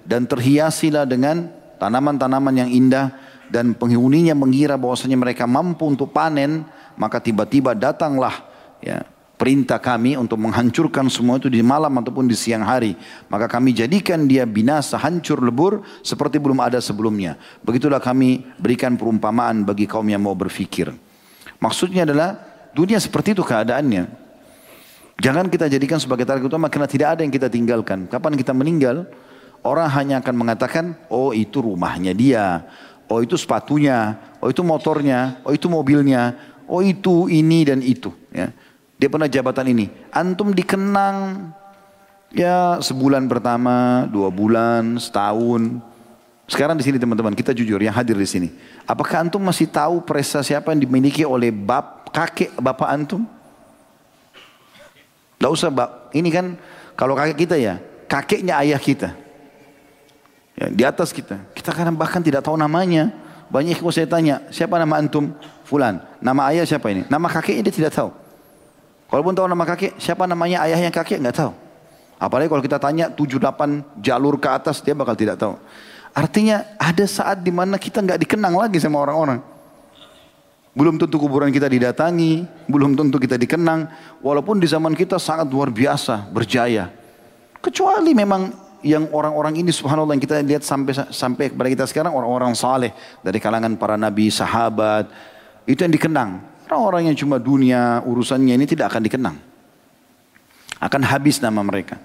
dan 0.08 0.24
terhiasilah 0.24 1.04
dengan 1.04 1.52
tanaman-tanaman 1.76 2.54
yang 2.64 2.70
indah 2.72 3.12
dan 3.52 3.76
penghuninya 3.76 4.32
mengira 4.32 4.80
bahwasanya 4.80 5.20
mereka 5.20 5.44
mampu 5.44 5.84
untuk 5.84 6.10
panen, 6.10 6.64
maka 6.96 7.20
tiba-tiba 7.20 7.76
datanglah 7.76 8.32
ya 8.80 9.04
perintah 9.34 9.82
kami 9.82 10.14
untuk 10.14 10.38
menghancurkan 10.38 11.10
semua 11.10 11.42
itu 11.42 11.50
di 11.50 11.60
malam 11.60 11.90
ataupun 11.98 12.30
di 12.30 12.36
siang 12.38 12.62
hari. 12.62 12.94
Maka 13.26 13.50
kami 13.50 13.74
jadikan 13.74 14.26
dia 14.30 14.46
binasa, 14.46 14.98
hancur 14.98 15.42
lebur 15.42 15.82
seperti 16.00 16.38
belum 16.38 16.62
ada 16.62 16.78
sebelumnya. 16.78 17.38
Begitulah 17.66 17.98
kami 17.98 18.46
berikan 18.58 18.94
perumpamaan 18.94 19.66
bagi 19.66 19.90
kaum 19.90 20.06
yang 20.06 20.22
mau 20.22 20.38
berfikir. 20.38 20.94
Maksudnya 21.58 22.06
adalah 22.06 22.38
dunia 22.74 22.98
seperti 22.98 23.34
itu 23.34 23.42
keadaannya. 23.42 24.24
Jangan 25.22 25.46
kita 25.46 25.70
jadikan 25.70 26.02
sebagai 26.02 26.26
target 26.26 26.50
utama 26.50 26.66
karena 26.66 26.90
tidak 26.90 27.08
ada 27.18 27.20
yang 27.22 27.30
kita 27.30 27.46
tinggalkan. 27.46 28.10
Kapan 28.10 28.34
kita 28.34 28.50
meninggal, 28.50 29.06
orang 29.62 29.86
hanya 29.94 30.18
akan 30.18 30.34
mengatakan, 30.34 30.84
oh 31.06 31.30
itu 31.30 31.62
rumahnya 31.62 32.10
dia, 32.10 32.66
oh 33.06 33.22
itu 33.22 33.38
sepatunya, 33.38 34.18
oh 34.42 34.50
itu 34.50 34.66
motornya, 34.66 35.38
oh 35.46 35.54
itu 35.54 35.70
mobilnya, 35.70 36.34
oh 36.66 36.82
itu 36.82 37.30
ini 37.30 37.62
dan 37.62 37.78
itu. 37.78 38.10
Ya. 38.34 38.50
Dia 39.04 39.12
pernah 39.12 39.28
jabatan 39.28 39.68
ini. 39.68 39.92
Antum 40.08 40.56
dikenang 40.56 41.52
ya 42.32 42.80
sebulan 42.80 43.28
pertama, 43.28 44.08
dua 44.08 44.32
bulan, 44.32 44.96
setahun. 44.96 45.76
Sekarang 46.48 46.72
di 46.72 46.88
sini 46.88 46.96
teman-teman, 46.96 47.36
kita 47.36 47.52
jujur 47.52 47.76
yang 47.84 47.92
hadir 47.92 48.16
di 48.16 48.24
sini. 48.24 48.48
Apakah 48.88 49.28
antum 49.28 49.44
masih 49.44 49.68
tahu 49.68 50.00
prestasi 50.00 50.56
apa 50.56 50.72
yang 50.72 50.88
dimiliki 50.88 51.20
oleh 51.20 51.52
bap, 51.52 52.08
kakek 52.16 52.56
bapak 52.56 52.88
antum? 52.88 53.28
Tidak 55.36 55.52
usah, 55.52 55.68
bap. 55.68 56.08
ini 56.16 56.32
kan 56.32 56.56
kalau 56.96 57.12
kakek 57.12 57.44
kita 57.44 57.60
ya, 57.60 57.76
kakeknya 58.08 58.56
ayah 58.64 58.80
kita. 58.80 59.12
Ya, 60.56 60.72
di 60.72 60.80
atas 60.80 61.12
kita. 61.12 61.44
Kita 61.52 61.76
kadang 61.76 61.92
bahkan 61.92 62.24
tidak 62.24 62.40
tahu 62.40 62.56
namanya. 62.56 63.12
Banyak 63.52 63.84
yang 63.84 63.92
saya 63.92 64.08
tanya, 64.08 64.40
siapa 64.48 64.80
nama 64.80 64.96
antum? 64.96 65.28
Fulan. 65.68 66.00
Nama 66.24 66.56
ayah 66.56 66.64
siapa 66.64 66.88
ini? 66.88 67.04
Nama 67.12 67.28
kakeknya 67.28 67.68
dia 67.68 67.84
tidak 67.84 67.92
tahu. 67.92 68.23
Kalaupun 69.14 69.30
tahu 69.30 69.46
nama 69.46 69.62
kakek, 69.62 69.94
siapa 70.02 70.26
namanya 70.26 70.66
ayahnya 70.66 70.90
kakek 70.90 71.22
nggak 71.22 71.38
tahu. 71.38 71.54
Apalagi 72.18 72.50
kalau 72.50 72.58
kita 72.66 72.82
tanya 72.82 73.06
7-8 73.14 74.02
jalur 74.02 74.42
ke 74.42 74.50
atas, 74.50 74.82
dia 74.82 74.90
bakal 74.90 75.14
tidak 75.14 75.38
tahu. 75.38 75.54
Artinya 76.10 76.66
ada 76.82 77.06
saat 77.06 77.38
di 77.38 77.54
mana 77.54 77.78
kita 77.78 78.02
nggak 78.02 78.18
dikenang 78.26 78.58
lagi 78.58 78.82
sama 78.82 78.98
orang-orang. 78.98 79.38
Belum 80.74 80.98
tentu 80.98 81.22
kuburan 81.22 81.54
kita 81.54 81.70
didatangi, 81.70 82.42
belum 82.66 82.98
tentu 82.98 83.22
kita 83.22 83.38
dikenang. 83.38 83.86
Walaupun 84.18 84.58
di 84.58 84.66
zaman 84.66 84.98
kita 84.98 85.22
sangat 85.22 85.46
luar 85.46 85.70
biasa, 85.70 86.26
berjaya. 86.34 86.90
Kecuali 87.62 88.18
memang 88.18 88.50
yang 88.82 89.06
orang-orang 89.14 89.62
ini 89.62 89.70
subhanallah 89.70 90.18
yang 90.18 90.26
kita 90.26 90.42
lihat 90.42 90.66
sampai 90.66 90.90
sampai 91.14 91.54
kepada 91.54 91.70
kita 91.70 91.84
sekarang 91.86 92.18
orang-orang 92.18 92.50
saleh 92.58 92.90
dari 93.22 93.38
kalangan 93.38 93.78
para 93.78 93.94
nabi, 93.94 94.26
sahabat, 94.26 95.06
itu 95.70 95.86
yang 95.86 95.94
dikenang. 95.94 96.53
Orang-orang 96.64 97.12
yang 97.12 97.16
cuma 97.16 97.36
dunia 97.36 98.00
urusannya 98.08 98.56
ini 98.56 98.64
tidak 98.64 98.92
akan 98.94 99.02
dikenang. 99.04 99.36
Akan 100.80 101.02
habis 101.04 101.38
nama 101.40 101.60
mereka. 101.60 102.00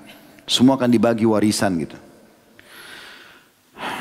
Semua 0.46 0.76
akan 0.76 0.90
dibagi 0.92 1.24
warisan 1.24 1.80
gitu. 1.80 1.98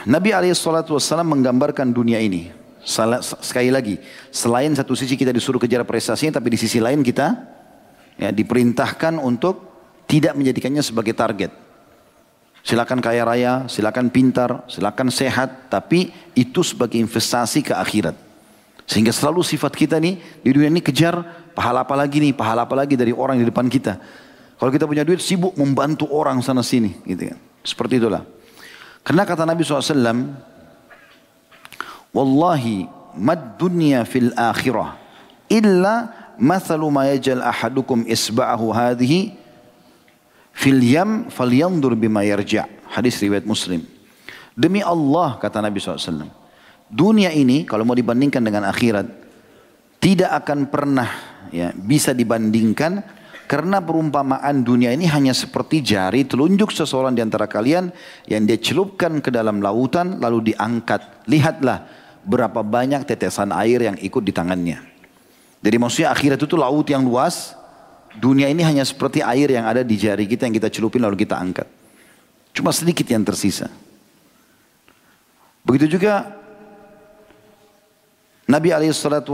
Nabi 0.09 0.33
SAW 0.33 0.99
menggambarkan 1.23 1.93
dunia 1.95 2.19
ini. 2.19 2.51
Sekali 2.83 3.69
lagi, 3.69 4.01
selain 4.33 4.73
satu 4.73 4.97
sisi 4.97 5.13
kita 5.13 5.29
disuruh 5.29 5.61
kejar 5.61 5.85
prestasinya, 5.85 6.41
tapi 6.41 6.57
di 6.57 6.59
sisi 6.59 6.81
lain 6.81 7.05
kita 7.05 7.37
ya, 8.17 8.33
diperintahkan 8.33 9.21
untuk 9.21 9.61
tidak 10.09 10.33
menjadikannya 10.35 10.81
sebagai 10.81 11.13
target. 11.13 11.53
Silakan 12.65 12.99
kaya 13.05 13.29
raya, 13.29 13.69
silakan 13.69 14.09
pintar, 14.09 14.65
silakan 14.73 15.13
sehat, 15.13 15.69
tapi 15.69 16.11
itu 16.33 16.65
sebagai 16.65 16.97
investasi 16.97 17.61
ke 17.61 17.77
akhirat. 17.77 18.17
Sehingga 18.89 19.13
selalu 19.13 19.45
sifat 19.45 19.77
kita 19.77 20.01
nih 20.01 20.17
di 20.41 20.49
dunia 20.49 20.73
ini 20.73 20.81
kejar 20.81 21.21
pahala 21.53 21.85
apa 21.85 21.93
lagi 21.93 22.25
nih, 22.25 22.33
pahala 22.33 22.65
apa 22.65 22.73
lagi 22.73 22.97
dari 22.97 23.13
orang 23.13 23.37
di 23.37 23.45
depan 23.45 23.69
kita. 23.69 24.01
Kalau 24.57 24.73
kita 24.73 24.89
punya 24.89 25.05
duit 25.05 25.21
sibuk 25.21 25.53
membantu 25.61 26.09
orang 26.09 26.41
sana 26.41 26.65
sini, 26.65 26.97
gitu 27.05 27.31
kan. 27.31 27.39
Seperti 27.63 28.01
itulah. 28.01 28.25
Karena 29.05 29.29
kata 29.29 29.45
Nabi 29.45 29.63
SAW, 29.63 30.49
Wallahi 32.17 32.89
mad 33.19 33.61
dunya 33.61 34.07
fil 34.09 34.33
akhirah 34.33 34.97
illa 35.51 36.13
mathalu 36.41 36.87
ma 36.89 37.11
yajal 37.11 37.43
ahadukum 37.43 38.07
isba'ahu 38.07 38.73
hadhihi 38.73 39.35
fil 40.55 40.81
yam 40.81 41.29
falyandur 41.29 41.93
bima 41.99 42.23
yarja' 42.25 42.65
hadis 42.95 43.19
riwayat 43.21 43.45
muslim 43.45 43.85
demi 44.55 44.81
Allah 44.81 45.37
kata 45.37 45.61
Nabi 45.61 45.83
SAW 45.83 46.31
dunia 46.89 47.33
ini 47.33 47.69
kalau 47.69 47.85
mau 47.85 47.97
dibandingkan 47.97 48.41
dengan 48.41 48.69
akhirat 48.69 49.07
tidak 49.99 50.31
akan 50.45 50.69
pernah 50.73 51.11
ya, 51.53 51.73
bisa 51.75 52.17
dibandingkan 52.17 53.03
karena 53.49 53.81
perumpamaan 53.81 54.61
dunia 54.61 54.93
ini 54.93 55.09
hanya 55.09 55.33
seperti 55.33 55.81
jari 55.81 56.29
telunjuk 56.29 56.69
seseorang 56.69 57.17
di 57.17 57.25
antara 57.25 57.49
kalian 57.49 57.89
yang 58.29 58.45
dia 58.45 58.61
celupkan 58.61 59.25
ke 59.25 59.33
dalam 59.33 59.65
lautan 59.65 60.21
lalu 60.21 60.53
diangkat. 60.53 61.25
Lihatlah 61.25 61.89
berapa 62.29 62.61
banyak 62.61 63.09
tetesan 63.09 63.57
air 63.57 63.81
yang 63.89 63.97
ikut 63.97 64.21
di 64.21 64.37
tangannya. 64.37 64.85
Jadi 65.65 65.77
maksudnya 65.81 66.13
akhirat 66.13 66.45
itu 66.45 66.61
laut 66.61 66.85
yang 66.93 67.03
luas. 67.09 67.57
Dunia 68.21 68.53
ini 68.53 68.61
hanya 68.61 68.85
seperti 68.85 69.25
air 69.25 69.49
yang 69.49 69.65
ada 69.65 69.81
di 69.81 69.97
jari 69.97 70.29
kita 70.29 70.45
yang 70.45 70.53
kita 70.53 70.69
celupin 70.69 71.01
lalu 71.01 71.25
kita 71.25 71.41
angkat. 71.41 71.65
Cuma 72.53 72.69
sedikit 72.69 73.09
yang 73.09 73.25
tersisa. 73.25 73.73
Begitu 75.65 75.97
juga 75.97 76.38
Nabi 78.49 78.73
SAW 78.73 79.29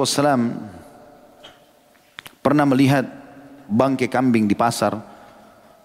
pernah 2.43 2.67
melihat 2.67 3.07
bangkai 3.71 4.11
kambing 4.11 4.51
di 4.51 4.59
pasar. 4.59 4.99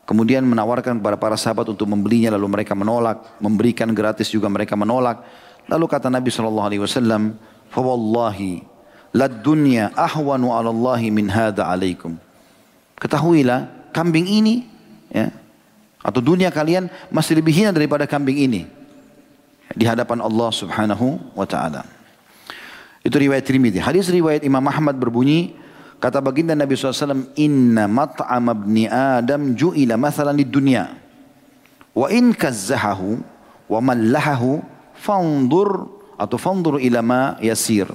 Kemudian 0.09 0.41
menawarkan 0.41 0.97
kepada 0.97 1.21
para 1.21 1.38
sahabat 1.38 1.69
untuk 1.69 1.86
membelinya 1.86 2.34
lalu 2.34 2.49
mereka 2.49 2.73
menolak. 2.73 3.21
Memberikan 3.38 3.93
gratis 3.93 4.34
juga 4.34 4.49
mereka 4.49 4.73
menolak. 4.73 5.21
Lalu 5.69 5.86
kata 5.86 6.09
Nabi 6.09 6.34
SAW, 6.34 7.38
Fawallahi 7.69 8.65
lad 9.13 9.45
dunya 9.45 9.93
ahwanu 9.93 10.49
ala 10.49 10.73
min 10.97 11.30
hada 11.30 11.69
alaikum. 11.69 12.17
Ketahuilah 12.97 13.93
kambing 13.93 14.25
ini 14.25 14.65
ya, 15.13 15.30
atau 16.01 16.19
dunia 16.19 16.49
kalian 16.49 16.89
masih 17.13 17.38
lebih 17.38 17.53
hina 17.53 17.71
daripada 17.71 18.09
kambing 18.09 18.38
ini 18.38 18.61
di 19.77 19.86
hadapan 19.86 20.19
Allah 20.25 20.49
Subhanahu 20.49 21.38
wa 21.38 21.45
taala. 21.45 21.98
Itu 23.03 23.15
riwayat 23.15 23.47
Tirmidzi. 23.47 23.79
Hadis 23.79 24.11
riwayat 24.11 24.43
Imam 24.43 24.63
Ahmad 24.67 24.99
berbunyi 24.99 25.55
Kata 25.99 26.23
baginda 26.23 26.55
Nabi 26.55 26.79
SAW, 26.79 27.35
Inna 27.35 27.91
mat'am 27.91 28.47
abni 28.47 28.87
Adam 28.87 29.51
ju'ila 29.51 29.99
mathalan 29.99 30.39
di 30.39 30.47
dunia. 30.47 30.95
Wa 31.91 32.07
in 32.07 32.31
kazzahahu 32.31 33.19
wa 33.67 33.79
mallahahu 33.83 34.63
fandur 34.95 35.91
atau 36.15 36.39
fandur 36.39 36.79
ila 36.79 37.03
ma 37.03 37.21
yasir. 37.43 37.91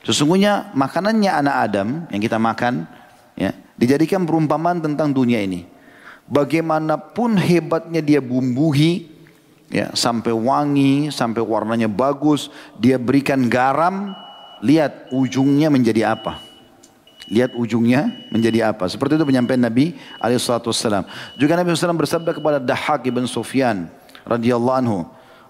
Sesungguhnya 0.00 0.72
makanannya 0.72 1.28
anak 1.28 1.56
Adam 1.68 1.88
yang 2.08 2.22
kita 2.24 2.40
makan 2.40 2.88
ya, 3.36 3.52
dijadikan 3.76 4.24
perumpamaan 4.24 4.80
tentang 4.80 5.12
dunia 5.12 5.44
ini. 5.44 5.68
Bagaimanapun 6.24 7.36
hebatnya 7.36 8.00
dia 8.00 8.24
bumbuhi 8.24 9.12
ya, 9.70 9.94
sampai 9.94 10.34
wangi, 10.34 11.08
sampai 11.14 11.40
warnanya 11.40 11.86
bagus, 11.86 12.50
dia 12.76 12.98
berikan 12.98 13.46
garam, 13.46 14.12
lihat 14.60 15.08
ujungnya 15.14 15.70
menjadi 15.70 16.12
apa? 16.12 16.42
Lihat 17.30 17.54
ujungnya 17.54 18.26
menjadi 18.34 18.74
apa. 18.74 18.90
Seperti 18.90 19.14
itu 19.14 19.22
penyampaian 19.22 19.62
Nabi 19.62 19.94
SAW. 20.18 21.06
Juga 21.38 21.54
Nabi 21.54 21.70
SAW 21.78 21.94
bersabda 21.94 22.34
kepada 22.34 22.58
Dahak 22.58 23.06
ibn 23.06 23.22
Sufyan 23.30 23.86
radhiyallahu 24.26 24.76
anhu. 24.82 24.98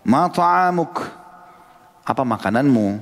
Ma 0.05 0.29
ta'amuk? 0.29 1.01
Apa 2.05 2.21
makananmu? 2.21 3.01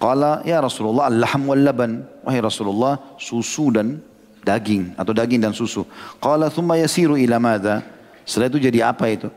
Qala 0.00 0.44
ya 0.48 0.60
Rasulullah 0.64 1.12
al-lahm 1.12 1.44
wal 1.44 1.60
laban. 1.60 2.08
Wahai 2.24 2.40
Rasulullah 2.40 3.00
susu 3.20 3.68
dan 3.68 4.00
daging 4.44 4.96
atau 4.96 5.12
daging 5.12 5.40
dan 5.44 5.52
susu. 5.52 5.84
Qala 6.16 6.48
thumma 6.48 6.80
yasiru 6.80 7.20
ila 7.20 7.36
madha? 7.36 7.84
Setelah 8.24 8.48
itu 8.48 8.60
jadi 8.64 8.88
apa 8.88 9.12
itu? 9.12 9.28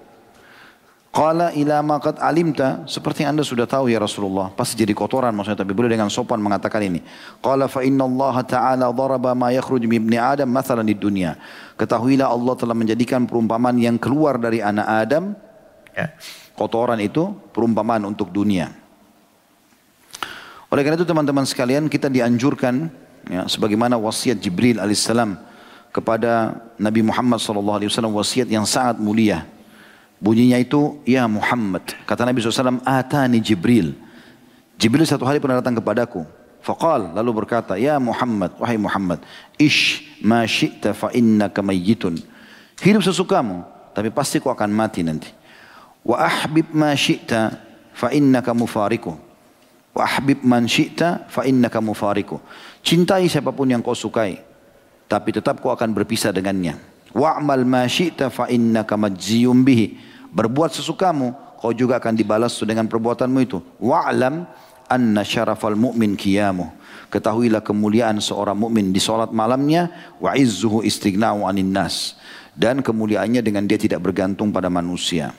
Qala 1.10 1.50
ila 1.58 1.82
maqad 1.82 2.22
alimta. 2.22 2.86
Seperti 2.86 3.26
anda 3.26 3.42
sudah 3.42 3.66
tahu 3.66 3.90
ya 3.90 3.98
Rasulullah 3.98 4.54
pasti 4.54 4.78
jadi 4.78 4.94
kotoran 4.94 5.34
maksudnya. 5.34 5.66
Tapi 5.66 5.74
boleh 5.74 5.90
dengan 5.90 6.06
sopan 6.06 6.38
mengatakan 6.38 6.86
ini. 6.86 7.02
Qala 7.42 7.66
fa 7.66 7.82
inna 7.82 8.06
Allah 8.06 8.36
ta'ala 8.46 8.86
daraba 8.94 9.34
ma 9.34 9.50
yakhruj 9.50 9.82
min 9.90 10.06
ibni 10.06 10.18
Adam 10.22 10.46
mathalan 10.46 10.86
di 10.86 10.94
dunia. 10.94 11.34
Ketahuilah 11.82 12.30
Allah 12.30 12.54
telah 12.54 12.78
menjadikan 12.78 13.26
perumpamaan 13.26 13.82
yang 13.82 13.98
keluar 13.98 14.38
dari 14.38 14.62
anak 14.62 14.86
Adam 14.86 15.34
ya. 15.98 16.14
kotoran 16.54 17.02
itu 17.02 17.34
perumpamaan 17.58 18.06
untuk 18.06 18.30
dunia. 18.30 18.70
Oleh 20.70 20.86
karena 20.86 21.02
itu 21.02 21.10
teman-teman 21.10 21.50
sekalian 21.50 21.90
kita 21.90 22.06
dianjurkan 22.14 22.94
ya, 23.26 23.50
sebagaimana 23.50 23.98
wasiat 23.98 24.38
Jibril 24.38 24.78
alaihissalam 24.78 25.42
kepada 25.90 26.54
Nabi 26.78 27.02
Muhammad 27.02 27.42
sallallahu 27.42 27.82
alaihi 27.82 27.90
wasallam 27.90 28.14
wasiat 28.14 28.46
yang 28.46 28.70
sangat 28.70 29.02
mulia 29.02 29.50
Bunyinya 30.20 30.60
itu, 30.60 31.00
ya 31.08 31.24
Muhammad. 31.32 31.96
Kata 32.04 32.28
Nabi 32.28 32.44
SAW, 32.44 32.84
Atani 32.84 33.40
Jibril. 33.40 33.96
Jibril 34.76 35.08
satu 35.08 35.24
hari 35.24 35.40
pernah 35.40 35.64
datang 35.64 35.80
kepadaku. 35.80 36.28
Faqal, 36.60 37.16
lalu 37.16 37.44
berkata, 37.44 37.80
Ya 37.80 37.96
Muhammad, 38.04 38.52
wahai 38.60 38.76
Muhammad. 38.76 39.24
Ish 39.56 40.04
ma 40.20 40.44
syi'ta 40.44 40.92
fa 40.92 41.08
innaka. 41.16 41.64
Hidup 42.80 43.04
sesukamu, 43.04 43.64
tapi 43.96 44.12
pasti 44.12 44.44
kau 44.44 44.52
akan 44.52 44.72
mati 44.72 45.04
nanti. 45.04 45.32
Wa 46.04 46.20
ahbib 46.20 46.72
ma 46.76 46.92
syi'ta 46.96 47.60
fa 47.96 48.12
innaka 48.12 48.52
mufariku. 48.52 49.16
Wa 49.96 50.04
ahbib 50.04 50.44
man 50.44 50.68
syi'ta 50.68 51.28
fa 51.28 51.44
innaka. 51.48 51.80
Cintai 52.84 53.28
siapa 53.28 53.52
pun 53.52 53.68
yang 53.68 53.84
kau 53.84 53.96
sukai. 53.96 54.40
Tapi 55.10 55.30
tetap 55.34 55.60
kau 55.60 55.72
akan 55.72 55.92
berpisah 55.92 56.32
dengannya. 56.32 56.80
Wa'mal 57.12 57.66
ma 57.66 57.84
syi'ta 57.90 58.30
fa 58.30 58.48
innaka 58.48 58.96
majziyum 58.96 59.66
bihi. 59.66 60.09
Berbuat 60.30 60.74
sesukamu, 60.74 61.34
kau 61.60 61.74
juga 61.74 61.98
akan 61.98 62.14
dibalas 62.14 62.56
dengan 62.62 62.86
perbuatanmu 62.86 63.40
itu. 63.42 63.60
Wa'lam 63.82 64.46
anna 64.90 65.22
syarafal 65.26 65.78
mu'min 65.78 66.14
kiyamu. 66.18 66.70
Ketahuilah 67.10 67.66
kemuliaan 67.66 68.22
seorang 68.22 68.54
mukmin 68.54 68.94
di 68.94 69.02
solat 69.02 69.34
malamnya. 69.34 69.90
Wa 70.22 70.38
izzuhu 70.38 70.86
istighna'u 70.86 71.50
anin 71.50 71.74
nas. 71.74 72.14
Dan 72.54 72.86
kemuliaannya 72.86 73.42
dengan 73.42 73.66
dia 73.66 73.82
tidak 73.82 74.06
bergantung 74.06 74.54
pada 74.54 74.70
manusia. 74.70 75.34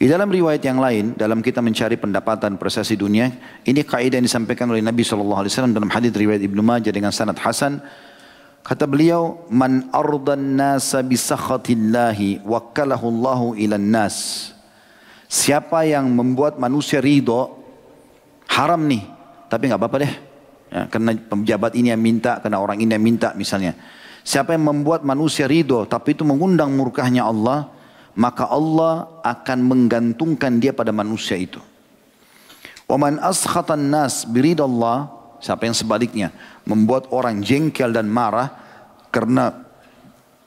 Di 0.00 0.08
dalam 0.08 0.32
riwayat 0.32 0.64
yang 0.64 0.80
lain, 0.80 1.12
dalam 1.12 1.44
kita 1.44 1.60
mencari 1.60 2.00
pendapatan 2.00 2.56
prestasi 2.56 2.96
dunia, 2.96 3.28
ini 3.68 3.84
kaidah 3.84 4.16
yang 4.16 4.24
disampaikan 4.24 4.72
oleh 4.72 4.80
Nabi 4.80 5.04
SAW 5.04 5.44
dalam 5.76 5.92
hadis 5.92 6.08
riwayat 6.16 6.40
Ibnu 6.40 6.64
Majah 6.64 6.88
dengan 6.88 7.12
sanad 7.12 7.36
Hasan. 7.36 7.84
Kata 8.70 8.86
beliau, 8.86 9.42
"Man 9.50 9.90
ardan 9.90 10.54
nasa 10.54 11.02
bi 11.02 11.18
sakhatillahi 11.18 12.46
wakkalahu 12.46 13.02
Allahu 13.10 13.46
ilan 13.58 13.82
nas." 13.82 14.50
Siapa 15.26 15.82
yang 15.90 16.06
membuat 16.06 16.54
manusia 16.54 17.02
ridho, 17.02 17.50
haram 18.46 18.78
nih, 18.86 19.02
tapi 19.50 19.66
nggak 19.66 19.74
apa-apa 19.74 19.96
deh. 20.06 20.14
Ya, 20.70 20.86
karena 20.86 21.18
pejabat 21.18 21.74
ini 21.74 21.90
yang 21.90 21.98
minta, 21.98 22.38
karena 22.38 22.62
orang 22.62 22.78
ini 22.78 22.94
yang 22.94 23.02
minta 23.02 23.34
misalnya. 23.34 23.74
Siapa 24.22 24.54
yang 24.54 24.62
membuat 24.62 25.02
manusia 25.02 25.50
ridho, 25.50 25.82
tapi 25.90 26.14
itu 26.14 26.22
mengundang 26.22 26.70
murkahnya 26.70 27.26
Allah, 27.26 27.74
maka 28.14 28.46
Allah 28.46 29.18
akan 29.26 29.66
menggantungkan 29.66 30.62
dia 30.62 30.70
pada 30.70 30.94
manusia 30.94 31.34
itu. 31.34 31.58
Waman 32.86 33.18
askhatan 33.18 33.90
nas 33.90 34.22
Siapa 35.40 35.64
yang 35.64 35.72
sebaliknya 35.72 36.28
membuat 36.68 37.08
orang 37.08 37.40
jengkel 37.40 37.96
dan 37.96 38.06
marah 38.06 38.59
karena 39.10 39.70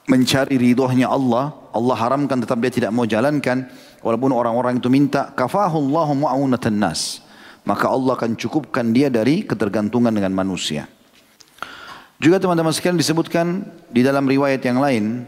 mencari 0.07 0.59
ridhonya 0.59 1.07
Allah, 1.07 1.55
Allah 1.71 1.95
haramkan 1.95 2.43
tetap 2.43 2.59
dia 2.59 2.71
tidak 2.71 2.91
mau 2.91 3.07
jalankan, 3.07 3.67
walaupun 4.03 4.31
orang-orang 4.35 4.79
itu 4.79 4.91
minta, 4.91 5.31
kafahullahu 5.31 6.27
mu'aunatan 6.27 6.75
nas. 6.75 7.23
Maka 7.63 7.87
Allah 7.87 8.19
akan 8.19 8.35
cukupkan 8.35 8.91
dia 8.91 9.07
dari 9.07 9.47
ketergantungan 9.47 10.11
dengan 10.11 10.35
manusia. 10.35 10.91
Juga 12.19 12.39
teman-teman 12.39 12.75
sekalian 12.75 12.99
disebutkan 12.99 13.63
di 13.87 14.03
dalam 14.03 14.27
riwayat 14.27 14.59
yang 14.63 14.83
lain, 14.83 15.23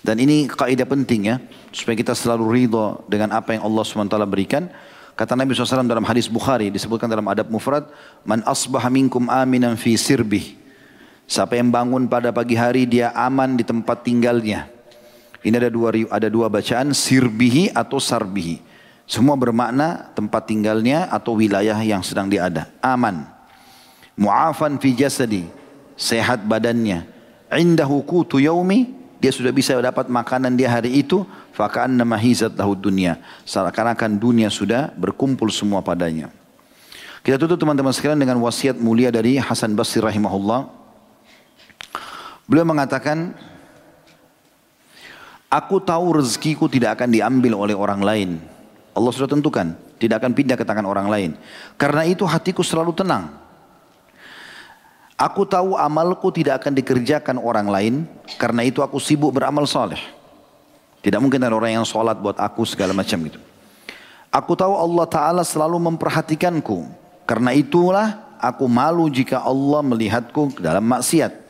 dan 0.00 0.16
ini 0.16 0.48
kaidah 0.48 0.88
penting 0.88 1.28
ya, 1.28 1.36
supaya 1.72 1.96
kita 1.96 2.16
selalu 2.16 2.44
ridho 2.48 3.04
dengan 3.12 3.36
apa 3.36 3.56
yang 3.56 3.64
Allah 3.64 3.84
SWT 3.84 4.16
berikan. 4.24 4.72
Kata 5.18 5.34
Nabi 5.34 5.50
SAW 5.50 5.84
dalam 5.84 6.06
hadis 6.06 6.30
Bukhari, 6.30 6.70
disebutkan 6.70 7.10
dalam 7.10 7.26
adab 7.26 7.50
mufrad, 7.50 7.90
Man 8.22 8.40
asbaha 8.46 8.88
minkum 8.88 9.26
aminan 9.28 9.74
fi 9.74 9.98
sirbih. 9.98 10.67
Siapa 11.28 11.60
yang 11.60 11.68
bangun 11.68 12.08
pada 12.08 12.32
pagi 12.32 12.56
hari 12.56 12.88
dia 12.88 13.12
aman 13.12 13.52
di 13.52 13.60
tempat 13.60 14.00
tinggalnya. 14.00 14.64
Ini 15.44 15.60
ada 15.60 15.68
dua 15.68 15.92
ada 16.08 16.28
dua 16.32 16.48
bacaan 16.48 16.96
sirbihi 16.96 17.76
atau 17.76 18.00
sarbihi. 18.00 18.64
Semua 19.04 19.36
bermakna 19.36 20.08
tempat 20.16 20.48
tinggalnya 20.48 21.04
atau 21.12 21.36
wilayah 21.36 21.76
yang 21.84 22.00
sedang 22.00 22.32
dia 22.32 22.48
ada. 22.48 22.72
Aman. 22.80 23.28
Mu'afan 24.16 24.80
fi 24.80 24.96
jasadi. 24.96 25.44
Sehat 26.00 26.48
badannya. 26.48 27.04
Indahu 27.52 28.00
kutu 28.08 28.40
yaumi. 28.40 28.96
Dia 29.20 29.28
sudah 29.28 29.52
bisa 29.52 29.76
dapat 29.76 30.08
makanan 30.08 30.56
dia 30.56 30.72
hari 30.72 30.96
itu. 31.04 31.28
Fakaan 31.52 31.92
nama 31.92 32.16
hizat 32.16 32.56
lahu 32.56 32.72
dunia. 32.72 33.20
Seakan-akan 33.44 34.16
dunia 34.16 34.48
sudah 34.48 34.96
berkumpul 34.96 35.52
semua 35.52 35.84
padanya. 35.84 36.32
Kita 37.20 37.36
tutup 37.36 37.60
teman-teman 37.60 37.92
sekalian 37.92 38.16
dengan 38.16 38.40
wasiat 38.40 38.80
mulia 38.80 39.12
dari 39.12 39.36
Hasan 39.36 39.76
Basri 39.76 40.00
rahimahullah. 40.00 40.77
Beliau 42.48 42.64
mengatakan, 42.64 43.36
Aku 45.48 45.80
tahu 45.80 46.20
rezekiku 46.20 46.68
tidak 46.68 47.00
akan 47.00 47.08
diambil 47.08 47.56
oleh 47.56 47.72
orang 47.72 48.04
lain. 48.04 48.30
Allah 48.92 49.12
sudah 49.16 49.32
tentukan, 49.32 49.72
tidak 49.96 50.20
akan 50.20 50.36
pindah 50.36 50.60
ke 50.60 50.64
tangan 50.64 50.84
orang 50.84 51.08
lain. 51.08 51.30
Karena 51.80 52.04
itu 52.04 52.28
hatiku 52.28 52.60
selalu 52.60 52.92
tenang. 52.92 53.32
Aku 55.16 55.48
tahu 55.48 55.72
amalku 55.72 56.28
tidak 56.28 56.62
akan 56.62 56.76
dikerjakan 56.76 57.40
orang 57.40 57.64
lain, 57.64 57.94
karena 58.36 58.60
itu 58.60 58.84
aku 58.84 59.00
sibuk 59.00 59.32
beramal 59.32 59.64
soleh. 59.64 59.98
Tidak 61.00 61.16
mungkin 61.16 61.40
ada 61.40 61.56
orang 61.56 61.80
yang 61.80 61.86
sholat 61.88 62.20
buat 62.20 62.36
aku 62.36 62.68
segala 62.68 62.92
macam 62.92 63.16
gitu. 63.24 63.40
Aku 64.28 64.52
tahu 64.52 64.76
Allah 64.76 65.06
Ta'ala 65.08 65.42
selalu 65.48 65.80
memperhatikanku. 65.80 66.84
Karena 67.24 67.56
itulah 67.56 68.36
aku 68.36 68.68
malu 68.68 69.08
jika 69.08 69.40
Allah 69.40 69.80
melihatku 69.80 70.60
dalam 70.60 70.84
maksiat. 70.84 71.47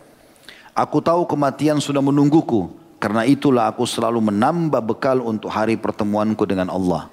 Aku 0.79 1.03
tahu 1.03 1.27
kematian 1.27 1.83
sudah 1.83 1.99
menungguku. 1.99 2.71
Karena 3.03 3.27
itulah 3.27 3.71
aku 3.71 3.87
selalu 3.87 4.31
menambah 4.31 4.83
bekal 4.83 5.23
untuk 5.23 5.51
hari 5.51 5.79
pertemuanku 5.79 6.43
dengan 6.47 6.71
Allah. 6.71 7.11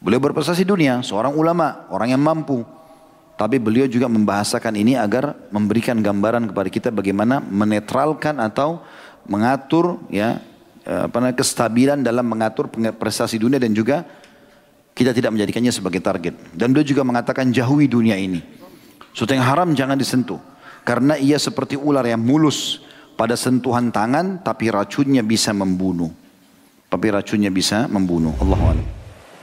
Beliau 0.00 0.20
berprestasi 0.20 0.64
dunia, 0.64 1.00
seorang 1.00 1.32
ulama, 1.32 1.88
orang 1.88 2.12
yang 2.12 2.20
mampu. 2.20 2.64
Tapi 3.36 3.56
beliau 3.56 3.88
juga 3.88 4.08
membahasakan 4.08 4.76
ini 4.76 4.96
agar 4.96 5.36
memberikan 5.48 5.96
gambaran 6.00 6.52
kepada 6.52 6.68
kita 6.68 6.88
bagaimana 6.92 7.40
menetralkan 7.40 8.36
atau 8.36 8.84
mengatur 9.24 10.04
ya 10.12 10.38
eh, 10.84 11.08
apa 11.08 11.32
kestabilan 11.32 12.04
dalam 12.04 12.28
mengatur 12.28 12.68
prestasi 12.94 13.40
dunia 13.40 13.56
dan 13.56 13.72
juga 13.72 14.04
kita 14.92 15.16
tidak 15.16 15.32
menjadikannya 15.32 15.72
sebagai 15.72 16.04
target. 16.04 16.52
Dan 16.52 16.76
beliau 16.76 16.86
juga 16.86 17.02
mengatakan 17.08 17.48
jauhi 17.50 17.88
dunia 17.88 18.20
ini. 18.20 18.44
Sesuatu 19.16 19.32
yang 19.32 19.48
haram 19.48 19.72
jangan 19.72 19.96
disentuh. 19.96 20.53
Karena 20.84 21.16
ia 21.16 21.40
seperti 21.40 21.80
ular 21.80 22.04
yang 22.04 22.20
mulus 22.20 22.84
pada 23.16 23.34
sentuhan 23.34 23.88
tangan 23.88 24.44
tapi 24.44 24.68
racunnya 24.68 25.24
bisa 25.24 25.50
membunuh. 25.56 26.12
Tapi 26.92 27.06
racunnya 27.10 27.50
bisa 27.50 27.88
membunuh. 27.90 28.36
Allahu 28.38 28.94